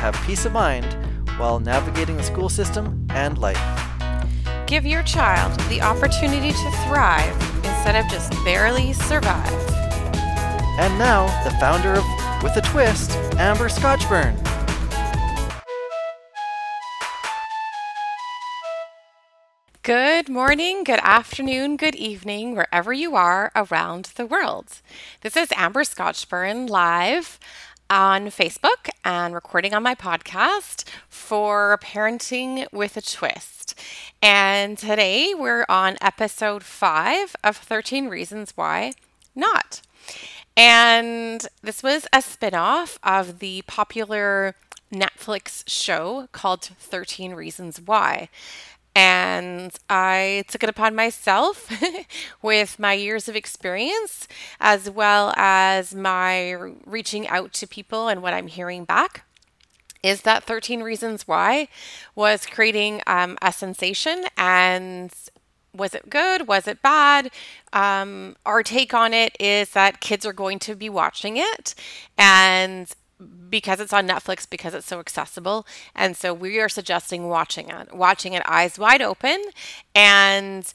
have 0.00 0.14
peace 0.26 0.46
of 0.46 0.52
mind 0.52 0.96
while 1.36 1.60
navigating 1.60 2.16
the 2.16 2.22
school 2.22 2.48
system 2.48 3.06
and 3.10 3.36
life. 3.36 3.60
Give 4.66 4.86
your 4.86 5.02
child 5.02 5.60
the 5.68 5.82
opportunity 5.82 6.52
to 6.52 6.70
thrive 6.88 7.36
instead 7.56 7.96
of 7.96 8.10
just 8.10 8.32
barely 8.42 8.94
survive. 8.94 9.52
And 10.78 10.98
now, 10.98 11.26
the 11.44 11.50
founder 11.58 11.92
of 11.92 12.04
With 12.42 12.56
a 12.56 12.62
Twist, 12.62 13.10
Amber 13.36 13.68
Scotchburn. 13.68 14.34
Good 19.82 20.28
morning, 20.28 20.84
good 20.84 21.00
afternoon, 21.02 21.76
good 21.76 21.94
evening, 21.94 22.54
wherever 22.54 22.92
you 22.92 23.16
are 23.16 23.50
around 23.56 24.12
the 24.14 24.24
world. 24.24 24.80
This 25.22 25.36
is 25.36 25.52
Amber 25.56 25.84
Scotchburn 25.84 26.68
live 26.68 27.38
on 27.90 28.26
Facebook 28.26 28.88
and 29.04 29.34
recording 29.34 29.74
on 29.74 29.82
my 29.82 29.96
podcast 29.96 30.84
for 31.08 31.76
Parenting 31.82 32.66
with 32.72 32.96
a 32.96 33.02
Twist. 33.02 33.76
And 34.22 34.78
today 34.78 35.34
we're 35.36 35.66
on 35.68 35.96
episode 36.00 36.62
five 36.62 37.34
of 37.42 37.56
13 37.56 38.06
Reasons 38.06 38.52
Why 38.54 38.92
Not. 39.34 39.82
And 40.56 41.44
this 41.62 41.82
was 41.82 42.06
a 42.12 42.18
spinoff 42.18 42.98
of 43.02 43.40
the 43.40 43.62
popular 43.66 44.54
Netflix 44.92 45.64
show 45.66 46.28
called 46.30 46.62
13 46.78 47.32
Reasons 47.32 47.80
Why. 47.80 48.28
And 49.00 49.74
I 49.88 50.44
took 50.48 50.62
it 50.62 50.68
upon 50.68 50.94
myself 50.94 51.72
with 52.42 52.78
my 52.78 52.92
years 52.92 53.30
of 53.30 53.34
experience, 53.34 54.28
as 54.60 54.90
well 54.90 55.32
as 55.38 55.94
my 55.94 56.50
reaching 56.84 57.26
out 57.26 57.54
to 57.54 57.66
people 57.66 58.08
and 58.08 58.20
what 58.20 58.34
I'm 58.34 58.46
hearing 58.46 58.84
back. 58.84 59.24
Is 60.02 60.20
that 60.22 60.44
13 60.44 60.82
Reasons 60.82 61.26
Why 61.26 61.68
was 62.14 62.44
creating 62.44 63.00
um, 63.06 63.38
a 63.40 63.54
sensation 63.54 64.26
and 64.36 65.10
was 65.74 65.94
it 65.94 66.10
good? 66.10 66.46
Was 66.46 66.68
it 66.68 66.82
bad? 66.82 67.30
Um, 67.72 68.36
our 68.44 68.62
take 68.62 68.92
on 68.92 69.14
it 69.14 69.34
is 69.40 69.70
that 69.70 70.02
kids 70.02 70.26
are 70.26 70.34
going 70.34 70.58
to 70.58 70.74
be 70.74 70.90
watching 70.90 71.38
it, 71.38 71.74
and 72.18 72.92
because 73.48 73.80
it's 73.80 73.92
on 73.92 74.08
Netflix, 74.08 74.48
because 74.48 74.74
it's 74.74 74.86
so 74.86 75.00
accessible. 75.00 75.66
And 75.94 76.16
so 76.16 76.32
we 76.32 76.60
are 76.60 76.68
suggesting 76.68 77.28
watching 77.28 77.68
it, 77.68 77.94
watching 77.94 78.32
it 78.32 78.42
eyes 78.46 78.78
wide 78.78 79.02
open 79.02 79.42
and 79.94 80.72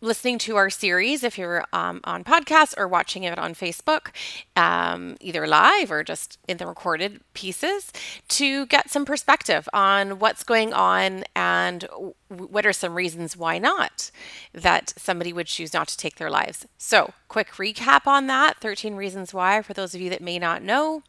listening 0.00 0.38
to 0.38 0.56
our 0.56 0.70
series 0.70 1.22
if 1.22 1.36
you're 1.36 1.64
um, 1.72 2.00
on 2.04 2.24
podcast 2.24 2.74
or 2.76 2.88
watching 2.88 3.24
it 3.24 3.38
on 3.38 3.54
Facebook, 3.54 4.08
um, 4.56 5.16
either 5.20 5.46
live 5.46 5.90
or 5.90 6.02
just 6.02 6.38
in 6.48 6.56
the 6.56 6.66
recorded 6.66 7.20
pieces, 7.34 7.92
to 8.28 8.66
get 8.66 8.90
some 8.90 9.04
perspective 9.04 9.68
on 9.72 10.18
what's 10.18 10.44
going 10.44 10.72
on 10.72 11.24
and 11.34 11.86
what 12.28 12.66
are 12.66 12.72
some 12.72 12.94
reasons 12.94 13.36
why 13.36 13.58
not 13.58 14.10
that 14.52 14.94
somebody 14.96 15.32
would 15.32 15.46
choose 15.46 15.74
not 15.74 15.88
to 15.88 15.96
take 15.96 16.16
their 16.16 16.30
lives. 16.30 16.66
So, 16.78 17.12
quick 17.28 17.52
recap 17.52 18.06
on 18.06 18.26
that 18.28 18.58
13 18.60 18.94
reasons 18.94 19.34
why 19.34 19.62
for 19.62 19.74
those 19.74 19.94
of 19.94 20.00
you 20.00 20.10
that 20.10 20.22
may 20.22 20.38
not 20.38 20.62
know 20.62 21.02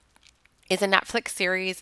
is 0.69 0.81
a 0.81 0.87
Netflix 0.87 1.29
series 1.29 1.81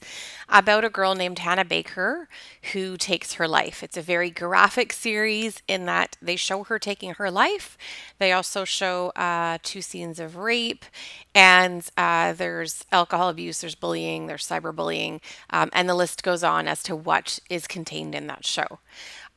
about 0.50 0.85
a 0.85 0.90
girl 0.90 1.16
named 1.16 1.40
Hannah 1.40 1.66
Baker 1.66 2.28
who 2.73 2.97
takes 2.97 3.34
her 3.34 3.47
life. 3.47 3.84
It's 3.84 3.97
a 3.97 4.01
very 4.01 4.29
graphic 4.29 4.94
series 4.94 5.62
in 5.68 5.85
that 5.85 6.18
they 6.22 6.35
show 6.35 6.63
her 6.66 6.79
taking 6.79 7.13
her 7.16 7.31
life. 7.31 7.78
They 8.19 8.31
also 8.31 8.63
show 8.63 9.09
uh, 9.16 9.57
two 9.63 9.81
scenes 9.81 10.19
of 10.19 10.35
rape, 10.35 10.85
and 11.34 11.88
uh, 11.97 12.34
there's 12.34 12.85
alcohol 12.91 13.29
abuse, 13.29 13.62
there's 13.62 13.75
bullying, 13.75 14.28
there's 14.28 14.47
cyberbullying, 14.47 15.22
um, 15.50 15.69
and 15.73 15.90
the 15.90 15.96
list 15.96 16.23
goes 16.23 16.44
on 16.44 16.67
as 16.67 16.84
to 16.84 16.96
what 16.96 17.40
is 17.50 17.67
contained 17.67 18.16
in 18.16 18.28
that 18.28 18.46
show. 18.46 18.79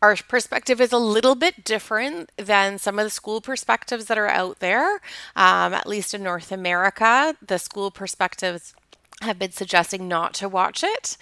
Our 0.00 0.14
perspective 0.14 0.80
is 0.80 0.92
a 0.92 0.98
little 0.98 1.34
bit 1.34 1.64
different 1.64 2.30
than 2.36 2.78
some 2.78 3.00
of 3.00 3.04
the 3.04 3.10
school 3.10 3.40
perspectives 3.40 4.04
that 4.04 4.16
are 4.16 4.28
out 4.28 4.60
there, 4.60 5.00
um, 5.34 5.74
at 5.74 5.88
least 5.88 6.14
in 6.14 6.22
North 6.22 6.52
America. 6.52 7.36
The 7.44 7.58
school 7.58 7.90
perspectives 7.90 8.74
have 9.22 9.38
been 9.38 9.52
suggesting 9.52 10.08
not 10.08 10.34
to 10.34 10.48
watch 10.48 10.84
it. 10.84 11.16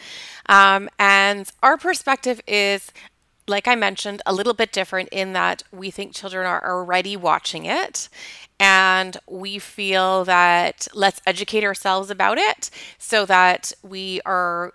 Um, 0.46 0.88
and 0.98 1.50
our 1.62 1.76
perspective 1.76 2.40
is, 2.46 2.92
like 3.48 3.66
I 3.66 3.74
mentioned, 3.74 4.22
a 4.26 4.34
little 4.34 4.54
bit 4.54 4.72
different 4.72 5.08
in 5.10 5.32
that 5.32 5.62
we 5.72 5.90
think 5.90 6.14
children 6.14 6.46
are 6.46 6.64
already 6.68 7.16
watching 7.16 7.64
it. 7.64 8.08
And 8.58 9.16
we 9.28 9.58
feel 9.58 10.24
that 10.24 10.88
let's 10.94 11.20
educate 11.26 11.64
ourselves 11.64 12.10
about 12.10 12.38
it 12.38 12.70
so 12.98 13.26
that 13.26 13.72
we 13.82 14.20
are 14.24 14.72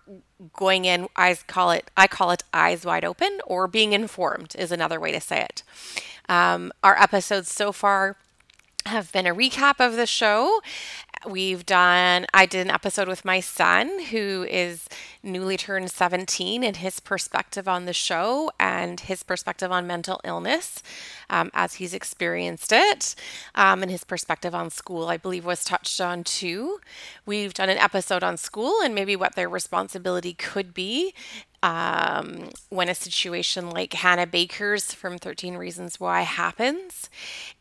going 0.53 0.85
in, 0.85 1.07
I 1.15 1.35
call 1.47 1.71
it, 1.71 1.89
I 1.97 2.07
call 2.07 2.31
it 2.31 2.43
eyes 2.53 2.85
wide 2.85 3.05
open 3.05 3.39
or 3.45 3.67
being 3.67 3.93
informed 3.93 4.55
is 4.57 4.71
another 4.71 4.99
way 4.99 5.11
to 5.11 5.19
say 5.19 5.41
it. 5.41 5.63
Um, 6.29 6.71
our 6.83 6.97
episodes 6.97 7.51
so 7.51 7.71
far 7.71 8.17
have 8.85 9.11
been 9.11 9.27
a 9.27 9.35
recap 9.35 9.79
of 9.79 9.95
the 9.95 10.07
show 10.07 10.61
We've 11.29 11.63
done, 11.63 12.25
I 12.33 12.47
did 12.47 12.65
an 12.65 12.71
episode 12.71 13.07
with 13.07 13.23
my 13.23 13.41
son 13.41 14.05
who 14.05 14.43
is 14.49 14.87
newly 15.21 15.55
turned 15.55 15.91
17 15.91 16.63
and 16.63 16.77
his 16.77 16.99
perspective 16.99 17.67
on 17.67 17.85
the 17.85 17.93
show 17.93 18.49
and 18.59 18.99
his 18.99 19.21
perspective 19.21 19.71
on 19.71 19.85
mental 19.85 20.19
illness 20.23 20.81
um, 21.29 21.51
as 21.53 21.75
he's 21.75 21.93
experienced 21.93 22.71
it. 22.71 23.13
Um, 23.53 23.83
and 23.83 23.91
his 23.91 24.03
perspective 24.03 24.55
on 24.55 24.71
school, 24.71 25.09
I 25.09 25.17
believe, 25.17 25.45
was 25.45 25.63
touched 25.63 26.01
on 26.01 26.23
too. 26.23 26.79
We've 27.23 27.53
done 27.53 27.69
an 27.69 27.77
episode 27.77 28.23
on 28.23 28.37
school 28.37 28.81
and 28.83 28.95
maybe 28.95 29.15
what 29.15 29.35
their 29.35 29.49
responsibility 29.49 30.33
could 30.33 30.73
be 30.73 31.13
um, 31.63 32.49
when 32.69 32.89
a 32.89 32.95
situation 32.95 33.69
like 33.69 33.93
Hannah 33.93 34.27
Baker's 34.27 34.93
from 34.93 35.17
13 35.17 35.55
Reasons 35.55 35.99
Why 35.99 36.21
happens. 36.21 37.09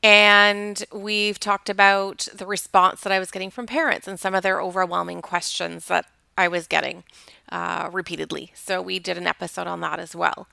And 0.03 0.83
we've 0.93 1.39
talked 1.39 1.69
about 1.69 2.29
the 2.35 2.47
response 2.47 3.03
that 3.03 3.13
I 3.13 3.19
was 3.19 3.31
getting 3.31 3.51
from 3.51 3.67
parents 3.67 4.09
and 4.09 4.19
some 4.19 4.35
of 4.35 4.43
their 4.43 4.61
overwhelming 4.61 5.21
questions 5.23 5.87
that 5.87 6.07
I 6.39 6.49
was 6.49 6.67
getting 6.67 7.05
uh, 7.53 7.91
repeatedly. 7.93 8.53
So 8.55 8.81
we 8.81 8.99
did 8.99 9.19
an 9.19 9.27
episode 9.27 9.67
on 9.67 9.81
that 9.81 10.01
as 10.01 10.17
well. 10.17 10.49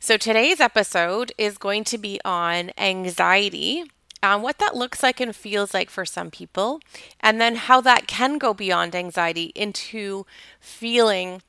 So 0.00 0.16
today's 0.16 0.60
episode 0.60 1.32
is 1.36 1.58
going 1.58 1.84
to 1.84 1.98
be 1.98 2.20
on 2.24 2.70
anxiety. 2.78 3.84
Um, 4.22 4.40
what 4.40 4.58
that 4.58 4.74
looks 4.74 5.02
like 5.02 5.20
and 5.20 5.36
feels 5.36 5.74
like 5.74 5.90
for 5.90 6.06
some 6.06 6.30
people, 6.30 6.80
and 7.20 7.38
then 7.38 7.56
how 7.56 7.82
that 7.82 8.06
can 8.06 8.38
go 8.38 8.54
beyond 8.54 8.94
anxiety 8.94 9.52
into 9.54 10.24
feeling 10.58 11.42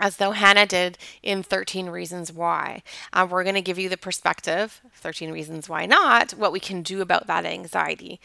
as 0.00 0.16
though 0.16 0.32
Hannah 0.32 0.66
did 0.66 0.98
in 1.22 1.42
13 1.42 1.88
Reasons 1.88 2.32
Why. 2.32 2.82
Um, 3.12 3.30
we're 3.30 3.42
going 3.42 3.54
to 3.54 3.62
give 3.62 3.78
you 3.78 3.88
the 3.88 3.96
perspective, 3.96 4.80
13 4.94 5.30
Reasons 5.30 5.68
Why 5.68 5.86
Not, 5.86 6.32
what 6.32 6.52
we 6.52 6.60
can 6.60 6.82
do 6.82 7.00
about 7.00 7.26
that 7.26 7.44
anxiety. 7.44 8.20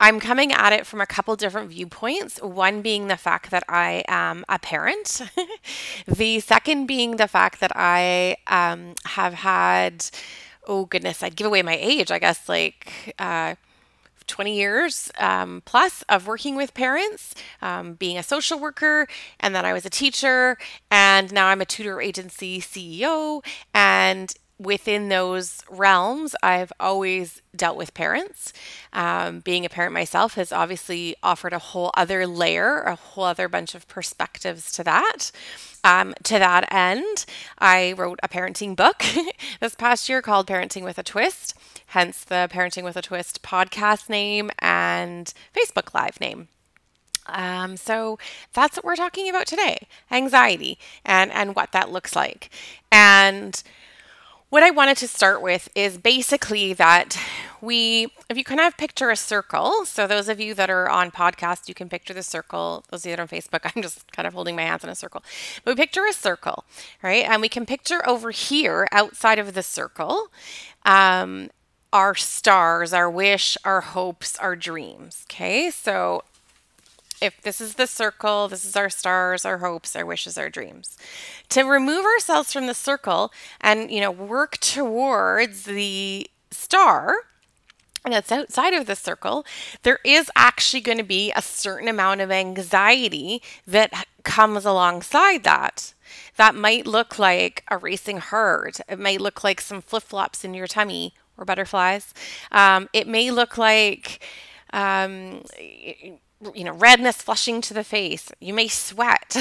I'm 0.00 0.20
coming 0.20 0.52
at 0.52 0.72
it 0.72 0.86
from 0.86 1.00
a 1.00 1.06
couple 1.06 1.36
different 1.36 1.70
viewpoints. 1.70 2.40
One 2.42 2.82
being 2.82 3.08
the 3.08 3.16
fact 3.16 3.50
that 3.50 3.64
I 3.68 4.04
am 4.08 4.44
a 4.48 4.58
parent, 4.58 5.22
the 6.06 6.40
second 6.40 6.86
being 6.86 7.16
the 7.16 7.28
fact 7.28 7.60
that 7.60 7.72
I 7.74 8.36
um, 8.46 8.94
have 9.04 9.34
had, 9.34 10.06
oh 10.66 10.86
goodness, 10.86 11.22
I'd 11.22 11.36
give 11.36 11.46
away 11.46 11.62
my 11.62 11.76
age, 11.80 12.10
I 12.10 12.18
guess, 12.18 12.48
like, 12.48 13.14
uh, 13.18 13.54
20 14.26 14.56
years 14.56 15.10
um, 15.18 15.62
plus 15.64 16.02
of 16.08 16.26
working 16.26 16.56
with 16.56 16.74
parents, 16.74 17.34
um, 17.62 17.94
being 17.94 18.18
a 18.18 18.22
social 18.22 18.58
worker, 18.58 19.06
and 19.40 19.54
then 19.54 19.64
I 19.64 19.72
was 19.72 19.84
a 19.86 19.90
teacher, 19.90 20.58
and 20.90 21.32
now 21.32 21.46
I'm 21.46 21.60
a 21.60 21.64
tutor 21.66 22.00
agency 22.00 22.60
CEO. 22.60 23.44
And 23.74 24.34
within 24.58 25.08
those 25.08 25.62
realms, 25.68 26.34
I've 26.42 26.72
always 26.80 27.42
dealt 27.54 27.76
with 27.76 27.94
parents. 27.94 28.52
Um, 28.92 29.40
being 29.40 29.64
a 29.64 29.68
parent 29.68 29.92
myself 29.92 30.34
has 30.34 30.52
obviously 30.52 31.14
offered 31.22 31.52
a 31.52 31.58
whole 31.58 31.90
other 31.96 32.26
layer, 32.26 32.80
a 32.82 32.96
whole 32.96 33.24
other 33.24 33.48
bunch 33.48 33.74
of 33.74 33.86
perspectives 33.88 34.72
to 34.72 34.84
that. 34.84 35.30
Um, 35.84 36.14
to 36.24 36.38
that 36.38 36.72
end, 36.72 37.26
I 37.58 37.92
wrote 37.92 38.18
a 38.22 38.28
parenting 38.28 38.74
book 38.74 39.04
this 39.60 39.74
past 39.74 40.08
year 40.08 40.22
called 40.22 40.46
Parenting 40.46 40.82
with 40.82 40.98
a 40.98 41.02
Twist 41.02 41.54
hence 41.86 42.24
the 42.24 42.48
Parenting 42.52 42.84
with 42.84 42.96
a 42.96 43.02
Twist 43.02 43.42
podcast 43.42 44.08
name 44.08 44.50
and 44.58 45.32
Facebook 45.54 45.94
Live 45.94 46.20
name. 46.20 46.48
Um, 47.26 47.76
so 47.76 48.18
that's 48.52 48.76
what 48.76 48.84
we're 48.84 48.96
talking 48.96 49.28
about 49.28 49.46
today 49.46 49.88
anxiety 50.12 50.78
and, 51.04 51.32
and 51.32 51.56
what 51.56 51.72
that 51.72 51.90
looks 51.90 52.14
like. 52.14 52.50
And 52.92 53.62
what 54.48 54.62
I 54.62 54.70
wanted 54.70 54.96
to 54.98 55.08
start 55.08 55.42
with 55.42 55.68
is 55.74 55.98
basically 55.98 56.72
that 56.74 57.18
we, 57.60 58.08
if 58.30 58.36
you 58.36 58.44
kind 58.44 58.60
of 58.60 58.76
picture 58.76 59.10
a 59.10 59.16
circle, 59.16 59.84
so 59.84 60.06
those 60.06 60.28
of 60.28 60.40
you 60.40 60.54
that 60.54 60.70
are 60.70 60.88
on 60.88 61.10
podcast, 61.10 61.68
you 61.68 61.74
can 61.74 61.88
picture 61.88 62.14
the 62.14 62.22
circle. 62.22 62.84
Those 62.90 63.04
of 63.04 63.10
you 63.10 63.16
that 63.16 63.20
are 63.20 63.22
on 63.22 63.28
Facebook, 63.28 63.60
I'm 63.76 63.82
just 63.82 64.10
kind 64.12 64.26
of 64.26 64.34
holding 64.34 64.54
my 64.54 64.62
hands 64.62 64.84
in 64.84 64.90
a 64.90 64.94
circle. 64.94 65.24
But 65.64 65.72
we 65.72 65.82
picture 65.82 66.06
a 66.06 66.12
circle, 66.12 66.64
right? 67.02 67.24
And 67.24 67.42
we 67.42 67.48
can 67.48 67.66
picture 67.66 68.08
over 68.08 68.30
here, 68.30 68.86
outside 68.92 69.38
of 69.38 69.54
the 69.54 69.62
circle, 69.62 70.28
um, 70.84 71.50
our 71.92 72.14
stars, 72.14 72.92
our 72.92 73.10
wish, 73.10 73.56
our 73.64 73.80
hopes, 73.80 74.38
our 74.38 74.54
dreams. 74.54 75.24
Okay, 75.28 75.70
so 75.70 76.22
if 77.20 77.40
this 77.42 77.60
is 77.60 77.74
the 77.74 77.86
circle, 77.86 78.48
this 78.48 78.64
is 78.64 78.76
our 78.76 78.90
stars, 78.90 79.44
our 79.44 79.58
hopes, 79.58 79.96
our 79.96 80.04
wishes, 80.04 80.36
our 80.36 80.50
dreams. 80.50 80.96
To 81.50 81.62
remove 81.62 82.04
ourselves 82.04 82.52
from 82.52 82.66
the 82.66 82.74
circle 82.74 83.32
and, 83.60 83.90
you 83.90 84.00
know, 84.00 84.10
work 84.10 84.58
towards 84.58 85.64
the 85.64 86.28
star 86.50 87.14
that's 88.04 88.30
outside 88.30 88.72
of 88.72 88.86
the 88.86 88.94
circle, 88.96 89.44
there 89.82 89.98
is 90.04 90.30
actually 90.36 90.80
going 90.80 90.98
to 90.98 91.04
be 91.04 91.32
a 91.34 91.42
certain 91.42 91.88
amount 91.88 92.20
of 92.20 92.30
anxiety 92.30 93.42
that 93.66 94.06
comes 94.22 94.64
alongside 94.64 95.44
that. 95.44 95.94
That 96.36 96.54
might 96.54 96.86
look 96.86 97.18
like 97.18 97.64
a 97.70 97.78
racing 97.78 98.18
heart. 98.18 98.80
It 98.88 98.98
might 98.98 99.20
look 99.20 99.42
like 99.42 99.60
some 99.60 99.80
flip 99.80 100.04
flops 100.04 100.44
in 100.44 100.54
your 100.54 100.66
tummy 100.66 101.14
or 101.36 101.44
butterflies. 101.44 102.14
Um, 102.52 102.88
it 102.92 103.08
may 103.08 103.30
look 103.30 103.58
like 103.58 104.24
um, 104.72 105.42
you 106.54 106.64
know, 106.64 106.72
redness 106.74 107.22
flushing 107.22 107.60
to 107.62 107.74
the 107.74 107.84
face. 107.84 108.30
You 108.40 108.52
may 108.52 108.68
sweat. 108.68 109.36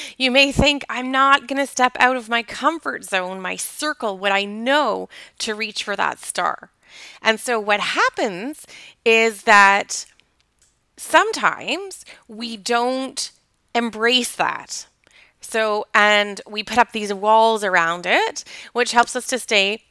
you 0.16 0.30
may 0.30 0.52
think, 0.52 0.84
I'm 0.88 1.10
not 1.10 1.48
going 1.48 1.58
to 1.58 1.66
step 1.66 1.96
out 1.98 2.16
of 2.16 2.28
my 2.28 2.42
comfort 2.42 3.04
zone, 3.04 3.40
my 3.40 3.56
circle, 3.56 4.18
what 4.18 4.32
I 4.32 4.44
know 4.44 5.08
to 5.40 5.54
reach 5.54 5.82
for 5.82 5.96
that 5.96 6.20
star. 6.20 6.70
And 7.20 7.40
so, 7.40 7.58
what 7.58 7.80
happens 7.80 8.66
is 9.04 9.42
that 9.42 10.06
sometimes 10.96 12.04
we 12.28 12.56
don't 12.56 13.30
embrace 13.74 14.34
that. 14.36 14.86
So, 15.40 15.86
and 15.94 16.40
we 16.48 16.62
put 16.62 16.78
up 16.78 16.92
these 16.92 17.12
walls 17.12 17.62
around 17.62 18.06
it, 18.06 18.44
which 18.72 18.92
helps 18.92 19.14
us 19.14 19.26
to 19.28 19.38
stay 19.38 19.82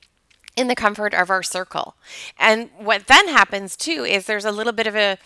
in 0.56 0.68
the 0.68 0.76
comfort 0.76 1.14
of 1.14 1.30
our 1.30 1.44
circle. 1.44 1.96
And 2.40 2.70
what 2.78 3.08
then 3.08 3.28
happens 3.28 3.76
too 3.76 4.06
is 4.06 4.26
there's 4.26 4.46
a 4.46 4.52
little 4.52 4.74
bit 4.74 4.88
of 4.88 4.96
a 4.96 5.18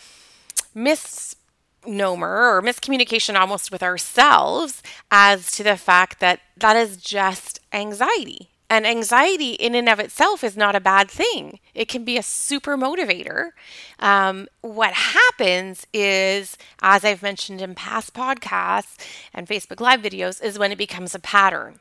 misnomer 0.74 2.56
or 2.56 2.62
miscommunication 2.62 3.36
almost 3.36 3.72
with 3.72 3.84
ourselves 3.84 4.82
as 5.12 5.52
to 5.52 5.64
the 5.64 5.78
fact 5.78 6.20
that 6.20 6.40
that 6.58 6.76
is 6.76 6.98
just 6.98 7.60
anxiety. 7.72 8.50
And 8.70 8.86
anxiety, 8.86 9.54
in 9.54 9.74
and 9.74 9.90
of 9.90 10.00
itself, 10.00 10.44
is 10.44 10.56
not 10.56 10.76
a 10.76 10.80
bad 10.80 11.10
thing. 11.10 11.60
It 11.74 11.88
can 11.88 12.04
be 12.04 12.18
a 12.18 12.24
super 12.24 12.78
motivator. 12.78 13.52
Um, 13.98 14.48
what 14.62 14.94
happens 14.94 15.88
is, 15.92 16.56
as 16.82 17.04
I've 17.04 17.24
mentioned 17.24 17.62
in 17.62 17.74
past 17.74 18.14
podcasts 18.14 18.98
and 19.34 19.48
Facebook 19.48 19.80
Live 19.80 20.02
videos, 20.02 20.44
is 20.44 20.60
when 20.60 20.72
it 20.72 20.78
becomes 20.78 21.16
a 21.16 21.20
pattern. 21.20 21.80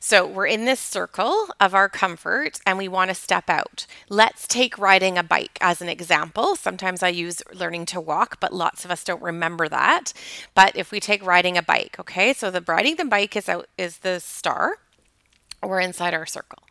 So 0.00 0.26
we're 0.26 0.46
in 0.46 0.64
this 0.64 0.80
circle 0.80 1.48
of 1.60 1.74
our 1.74 1.88
comfort 1.88 2.60
and 2.64 2.78
we 2.78 2.88
want 2.88 3.10
to 3.10 3.14
step 3.14 3.50
out. 3.50 3.86
Let's 4.08 4.46
take 4.46 4.78
riding 4.78 5.18
a 5.18 5.22
bike 5.22 5.58
as 5.60 5.82
an 5.82 5.88
example. 5.88 6.56
Sometimes 6.56 7.02
I 7.02 7.08
use 7.08 7.42
learning 7.52 7.86
to 7.86 8.00
walk, 8.00 8.40
but 8.40 8.52
lots 8.52 8.84
of 8.84 8.90
us 8.90 9.04
don't 9.04 9.22
remember 9.22 9.68
that. 9.68 10.12
But 10.54 10.76
if 10.76 10.90
we 10.90 11.00
take 11.00 11.26
riding 11.26 11.58
a 11.58 11.62
bike, 11.62 11.96
okay, 11.98 12.32
so 12.32 12.50
the 12.50 12.62
riding 12.66 12.96
the 12.96 13.04
bike 13.04 13.36
is 13.36 13.48
out 13.48 13.68
is 13.76 13.98
the 13.98 14.20
star. 14.20 14.78
We're 15.62 15.80
inside 15.80 16.14
our 16.14 16.26
circle. 16.26 16.62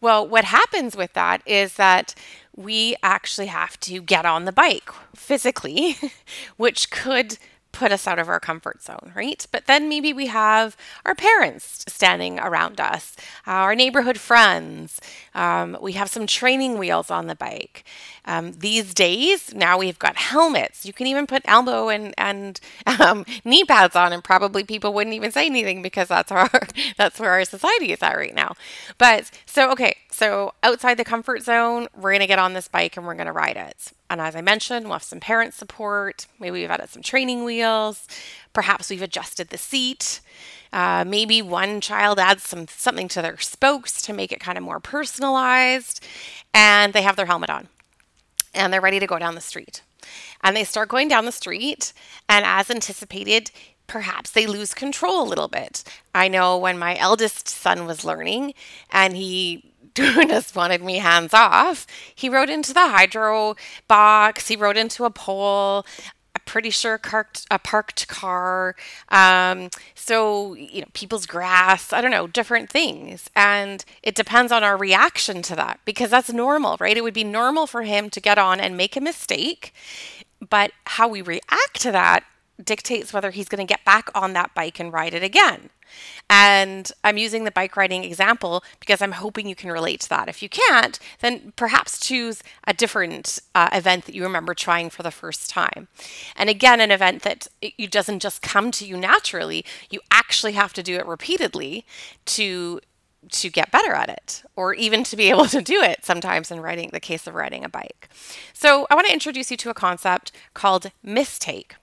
Well, 0.00 0.26
what 0.26 0.44
happens 0.44 0.96
with 0.96 1.14
that 1.14 1.42
is 1.46 1.74
that 1.74 2.14
we 2.54 2.96
actually 3.02 3.46
have 3.46 3.78
to 3.80 4.00
get 4.02 4.26
on 4.26 4.44
the 4.44 4.52
bike 4.52 4.90
physically, 5.14 5.96
which 6.56 6.90
could 6.90 7.38
put 7.76 7.92
us 7.92 8.06
out 8.06 8.18
of 8.18 8.28
our 8.28 8.40
comfort 8.40 8.82
zone, 8.82 9.12
right? 9.14 9.46
But 9.52 9.66
then 9.66 9.88
maybe 9.88 10.12
we 10.12 10.26
have 10.26 10.76
our 11.04 11.14
parents 11.14 11.84
standing 11.86 12.38
around 12.40 12.80
us, 12.80 13.14
our 13.46 13.74
neighborhood 13.74 14.18
friends. 14.18 14.98
Um, 15.34 15.76
we 15.80 15.92
have 15.92 16.08
some 16.08 16.26
training 16.26 16.78
wheels 16.78 17.10
on 17.10 17.26
the 17.26 17.34
bike. 17.34 17.84
Um, 18.24 18.52
these 18.52 18.94
days, 18.94 19.54
now 19.54 19.78
we've 19.78 19.98
got 19.98 20.16
helmets. 20.16 20.86
You 20.86 20.92
can 20.92 21.06
even 21.06 21.26
put 21.26 21.42
elbow 21.44 21.88
and 21.90 22.14
and 22.18 22.58
um, 23.00 23.24
knee 23.44 23.64
pads 23.64 23.94
on, 23.94 24.12
and 24.12 24.24
probably 24.24 24.64
people 24.64 24.92
wouldn't 24.94 25.14
even 25.14 25.30
say 25.30 25.46
anything 25.46 25.82
because 25.82 26.08
that's 26.08 26.32
our 26.32 26.50
that's 26.96 27.20
where 27.20 27.32
our 27.32 27.44
society 27.44 27.92
is 27.92 28.02
at 28.02 28.16
right 28.16 28.34
now. 28.34 28.54
But 28.98 29.30
so 29.44 29.70
okay, 29.72 29.96
so 30.16 30.54
outside 30.62 30.96
the 30.96 31.04
comfort 31.04 31.42
zone, 31.42 31.88
we're 31.94 32.12
gonna 32.12 32.26
get 32.26 32.38
on 32.38 32.54
this 32.54 32.68
bike 32.68 32.96
and 32.96 33.06
we're 33.06 33.14
gonna 33.14 33.34
ride 33.34 33.58
it. 33.58 33.92
And 34.08 34.18
as 34.18 34.34
I 34.34 34.40
mentioned, 34.40 34.86
we'll 34.86 34.94
have 34.94 35.02
some 35.02 35.20
parent 35.20 35.52
support. 35.52 36.26
Maybe 36.40 36.60
we've 36.60 36.70
added 36.70 36.88
some 36.88 37.02
training 37.02 37.44
wheels. 37.44 38.08
Perhaps 38.54 38.88
we've 38.88 39.02
adjusted 39.02 39.50
the 39.50 39.58
seat. 39.58 40.20
Uh, 40.72 41.04
maybe 41.06 41.42
one 41.42 41.82
child 41.82 42.18
adds 42.18 42.44
some 42.44 42.66
something 42.66 43.08
to 43.08 43.20
their 43.20 43.36
spokes 43.38 44.00
to 44.02 44.14
make 44.14 44.32
it 44.32 44.40
kind 44.40 44.56
of 44.56 44.64
more 44.64 44.80
personalized, 44.80 46.02
and 46.54 46.94
they 46.94 47.02
have 47.02 47.16
their 47.16 47.26
helmet 47.26 47.50
on, 47.50 47.68
and 48.54 48.72
they're 48.72 48.80
ready 48.80 48.98
to 48.98 49.06
go 49.06 49.18
down 49.18 49.34
the 49.34 49.40
street. 49.42 49.82
And 50.42 50.56
they 50.56 50.64
start 50.64 50.88
going 50.88 51.08
down 51.08 51.26
the 51.26 51.32
street, 51.32 51.92
and 52.26 52.44
as 52.46 52.70
anticipated, 52.70 53.50
perhaps 53.86 54.30
they 54.30 54.46
lose 54.46 54.74
control 54.74 55.22
a 55.22 55.28
little 55.28 55.48
bit. 55.48 55.84
I 56.14 56.28
know 56.28 56.56
when 56.56 56.78
my 56.78 56.96
eldest 56.96 57.48
son 57.48 57.86
was 57.86 58.04
learning, 58.04 58.54
and 58.90 59.16
he 59.16 59.72
just 60.28 60.54
wanted 60.54 60.82
me 60.82 60.98
hands 60.98 61.32
off. 61.32 61.86
He 62.14 62.28
rode 62.28 62.50
into 62.50 62.74
the 62.74 62.88
hydro 62.88 63.56
box. 63.88 64.48
He 64.48 64.56
rode 64.56 64.76
into 64.76 65.04
a 65.04 65.10
pole. 65.10 65.86
I'm 66.34 66.42
pretty 66.44 66.68
sure 66.68 66.98
parked 66.98 67.46
a 67.50 67.58
parked 67.58 68.06
car. 68.06 68.76
Um, 69.08 69.70
so 69.94 70.52
you 70.52 70.82
know, 70.82 70.88
people's 70.92 71.24
grass. 71.24 71.94
I 71.94 72.02
don't 72.02 72.10
know, 72.10 72.26
different 72.26 72.68
things, 72.68 73.30
and 73.34 73.82
it 74.02 74.14
depends 74.14 74.52
on 74.52 74.62
our 74.62 74.76
reaction 74.76 75.40
to 75.42 75.56
that 75.56 75.80
because 75.86 76.10
that's 76.10 76.30
normal, 76.30 76.76
right? 76.78 76.96
It 76.96 77.02
would 77.02 77.14
be 77.14 77.24
normal 77.24 77.66
for 77.66 77.82
him 77.82 78.10
to 78.10 78.20
get 78.20 78.36
on 78.36 78.60
and 78.60 78.76
make 78.76 78.96
a 78.96 79.00
mistake, 79.00 79.72
but 80.46 80.72
how 80.84 81.08
we 81.08 81.22
react 81.22 81.80
to 81.80 81.92
that 81.92 82.24
dictates 82.62 83.12
whether 83.12 83.30
he's 83.30 83.48
going 83.48 83.64
to 83.64 83.70
get 83.70 83.84
back 83.84 84.10
on 84.14 84.32
that 84.32 84.54
bike 84.54 84.80
and 84.80 84.92
ride 84.92 85.14
it 85.14 85.22
again. 85.22 85.70
And 86.28 86.90
I'm 87.04 87.16
using 87.16 87.44
the 87.44 87.50
bike 87.50 87.76
riding 87.76 88.04
example 88.04 88.64
because 88.80 89.00
I'm 89.00 89.12
hoping 89.12 89.48
you 89.48 89.54
can 89.54 89.70
relate 89.70 90.00
to 90.00 90.08
that. 90.08 90.28
If 90.28 90.42
you 90.42 90.48
can't, 90.48 90.98
then 91.20 91.52
perhaps 91.56 92.00
choose 92.00 92.42
a 92.66 92.74
different 92.74 93.38
uh, 93.54 93.68
event 93.72 94.06
that 94.06 94.14
you 94.14 94.22
remember 94.22 94.54
trying 94.54 94.90
for 94.90 95.02
the 95.02 95.10
first 95.10 95.48
time. 95.48 95.88
And 96.34 96.50
again, 96.50 96.80
an 96.80 96.90
event 96.90 97.22
that 97.22 97.46
it 97.60 97.90
doesn't 97.90 98.20
just 98.20 98.42
come 98.42 98.70
to 98.72 98.86
you 98.86 98.96
naturally, 98.96 99.64
you 99.90 100.00
actually 100.10 100.52
have 100.52 100.72
to 100.74 100.82
do 100.82 100.96
it 100.96 101.06
repeatedly 101.06 101.84
to 102.26 102.80
to 103.28 103.50
get 103.50 103.72
better 103.72 103.92
at 103.92 104.08
it 104.08 104.44
or 104.54 104.72
even 104.74 105.02
to 105.02 105.16
be 105.16 105.30
able 105.30 105.46
to 105.46 105.60
do 105.60 105.82
it 105.82 106.04
sometimes 106.04 106.50
in 106.50 106.60
riding 106.60 106.90
the 106.92 107.00
case 107.00 107.26
of 107.26 107.34
riding 107.34 107.64
a 107.64 107.68
bike. 107.68 108.08
So 108.52 108.86
I 108.90 108.94
want 108.94 109.06
to 109.08 109.12
introduce 109.12 109.50
you 109.50 109.56
to 109.58 109.70
a 109.70 109.74
concept 109.74 110.32
called 110.54 110.92
mistake. 111.02 111.74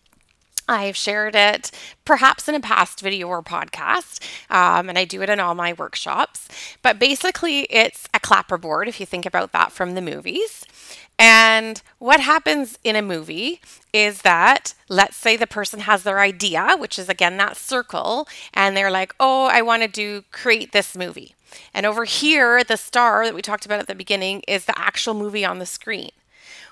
I've 0.68 0.96
shared 0.96 1.36
it 1.36 1.72
perhaps 2.06 2.48
in 2.48 2.56
a 2.56 2.60
past 2.60 3.02
video 3.02 3.28
or 3.28 3.42
podcast, 3.42 4.24
um, 4.50 4.90
and 4.90 4.98
I 4.98 5.06
do 5.06 5.22
it 5.22 5.30
in 5.30 5.40
all 5.40 5.56
my 5.56 5.74
workshops. 5.74 6.48
But 6.82 7.00
basically, 7.00 7.62
it's 7.64 8.08
a 8.14 8.20
clapperboard 8.20 8.88
if 8.88 9.00
you 9.00 9.06
think 9.06 9.26
about 9.26 9.52
that 9.52 9.72
from 9.72 9.96
the 9.96 10.02
movies. 10.02 10.66
And 11.20 11.82
what 12.00 12.20
happens 12.20 12.80
in 12.84 12.96
a 12.96 13.02
movie 13.02 13.62
is 13.94 14.24
that, 14.24 14.74
let's 14.90 15.16
say 15.16 15.38
the 15.38 15.48
person 15.48 15.82
has 15.82 16.04
their 16.04 16.20
idea, 16.20 16.76
which 16.78 16.98
is 16.98 17.08
again 17.08 17.38
that 17.38 17.56
circle, 17.56 18.28
and 18.54 18.76
they're 18.76 18.92
like, 18.92 19.14
oh, 19.20 19.46
I 19.46 19.62
want 19.62 19.84
to 19.84 19.88
do 19.88 20.24
create 20.32 20.72
this 20.72 20.96
movie. 20.96 21.36
And 21.74 21.86
over 21.86 22.04
here, 22.04 22.64
the 22.64 22.78
star 22.78 23.26
that 23.26 23.36
we 23.36 23.42
talked 23.44 23.66
about 23.66 23.80
at 23.80 23.88
the 23.88 23.96
beginning 23.96 24.42
is 24.48 24.66
the 24.66 24.78
actual 24.78 25.14
movie 25.14 25.46
on 25.46 25.60
the 25.60 25.68
screen. 25.68 26.10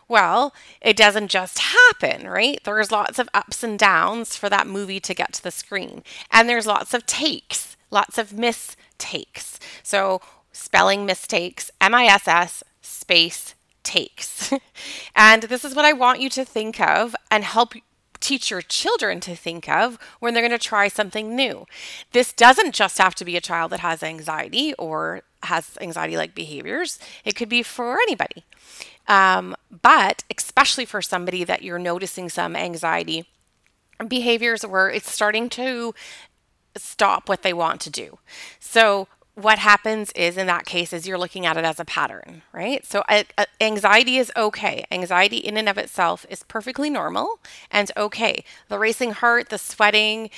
Well, 0.07 0.53
it 0.81 0.97
doesn't 0.97 1.29
just 1.29 1.59
happen, 1.59 2.27
right? 2.27 2.59
There's 2.63 2.91
lots 2.91 3.19
of 3.19 3.29
ups 3.33 3.63
and 3.63 3.79
downs 3.79 4.35
for 4.35 4.49
that 4.49 4.67
movie 4.67 4.99
to 4.99 5.13
get 5.13 5.33
to 5.33 5.43
the 5.43 5.51
screen. 5.51 6.03
And 6.31 6.49
there's 6.49 6.67
lots 6.67 6.93
of 6.93 7.05
takes, 7.05 7.77
lots 7.89 8.17
of 8.17 8.33
mistakes. 8.33 9.59
So, 9.83 10.21
spelling 10.51 11.05
mistakes, 11.05 11.71
M 11.79 11.95
I 11.95 12.05
S 12.05 12.27
S 12.27 12.63
space 12.81 13.55
takes. 13.83 14.53
and 15.15 15.43
this 15.43 15.63
is 15.65 15.75
what 15.75 15.85
I 15.85 15.93
want 15.93 16.19
you 16.19 16.29
to 16.29 16.45
think 16.45 16.79
of 16.79 17.15
and 17.29 17.43
help 17.43 17.73
teach 18.21 18.49
your 18.49 18.61
children 18.61 19.19
to 19.21 19.35
think 19.35 19.67
of 19.67 19.97
when 20.19 20.33
they're 20.33 20.47
going 20.47 20.57
to 20.57 20.65
try 20.65 20.87
something 20.87 21.35
new. 21.35 21.65
This 22.11 22.31
doesn't 22.31 22.73
just 22.73 22.97
have 22.97 23.15
to 23.15 23.25
be 23.25 23.35
a 23.35 23.41
child 23.41 23.71
that 23.71 23.81
has 23.81 24.01
anxiety 24.03 24.73
or 24.75 25.23
has 25.43 25.77
anxiety 25.81 26.15
like 26.15 26.35
behaviors, 26.35 26.99
it 27.25 27.35
could 27.35 27.49
be 27.49 27.63
for 27.63 27.95
anybody. 27.95 28.45
Um, 29.07 29.55
but 29.81 30.23
especially 30.35 30.85
for 30.85 31.01
somebody 31.01 31.43
that 31.43 31.63
you're 31.63 31.79
noticing 31.79 32.29
some 32.29 32.55
anxiety 32.55 33.27
behaviors 34.07 34.65
where 34.65 34.89
it's 34.89 35.11
starting 35.11 35.49
to 35.49 35.93
stop 36.75 37.27
what 37.27 37.43
they 37.43 37.53
want 37.53 37.81
to 37.81 37.89
do. 37.89 38.19
So 38.59 39.07
what 39.35 39.59
happens 39.59 40.11
is 40.11 40.37
in 40.37 40.47
that 40.47 40.65
case 40.65 40.91
is 40.91 41.07
you're 41.07 41.17
looking 41.17 41.45
at 41.45 41.57
it 41.57 41.63
as 41.63 41.79
a 41.79 41.85
pattern 41.85 42.41
right? 42.51 42.85
So 42.85 43.03
uh, 43.07 43.23
anxiety 43.59 44.17
is 44.17 44.31
okay. 44.35 44.83
Anxiety 44.91 45.37
in 45.37 45.57
and 45.57 45.69
of 45.69 45.77
itself 45.77 46.25
is 46.29 46.43
perfectly 46.43 46.89
normal 46.89 47.39
and 47.69 47.91
okay. 47.95 48.43
The 48.67 48.77
racing 48.77 49.11
heart 49.11 49.49
the 49.49 49.57
sweating 49.57 50.29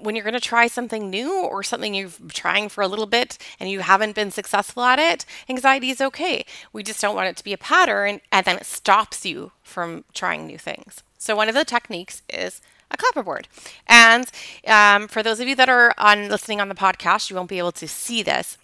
when 0.00 0.14
you're 0.14 0.24
going 0.24 0.34
to 0.34 0.40
try 0.40 0.66
something 0.66 1.10
new 1.10 1.44
or 1.44 1.62
something 1.62 1.94
you've 1.94 2.18
been 2.18 2.28
trying 2.28 2.68
for 2.68 2.82
a 2.82 2.88
little 2.88 3.06
bit 3.06 3.38
and 3.58 3.70
you 3.70 3.80
haven't 3.80 4.14
been 4.14 4.30
successful 4.30 4.82
at 4.82 4.98
it 4.98 5.24
anxiety 5.48 5.90
is 5.90 6.00
okay. 6.00 6.44
We 6.72 6.82
just 6.82 7.00
don't 7.00 7.14
want 7.16 7.28
it 7.28 7.36
to 7.36 7.44
be 7.44 7.52
a 7.52 7.58
pattern 7.58 8.20
and 8.30 8.44
then 8.44 8.56
it 8.56 8.66
stops 8.66 9.24
you 9.24 9.52
from 9.62 10.04
trying 10.12 10.46
new 10.46 10.58
things. 10.58 11.02
So 11.18 11.36
one 11.36 11.48
of 11.48 11.54
the 11.54 11.64
techniques 11.64 12.22
is 12.28 12.60
a 12.92 12.96
clapperboard. 12.96 13.44
And 13.86 14.30
um, 14.66 15.08
for 15.08 15.22
those 15.22 15.40
of 15.40 15.48
you 15.48 15.56
that 15.56 15.68
are 15.68 15.94
on 15.98 16.28
listening 16.28 16.60
on 16.60 16.68
the 16.68 16.74
podcast, 16.74 17.30
you 17.30 17.36
won't 17.36 17.48
be 17.48 17.58
able 17.58 17.72
to 17.72 17.88
see 17.88 18.22
this. 18.22 18.58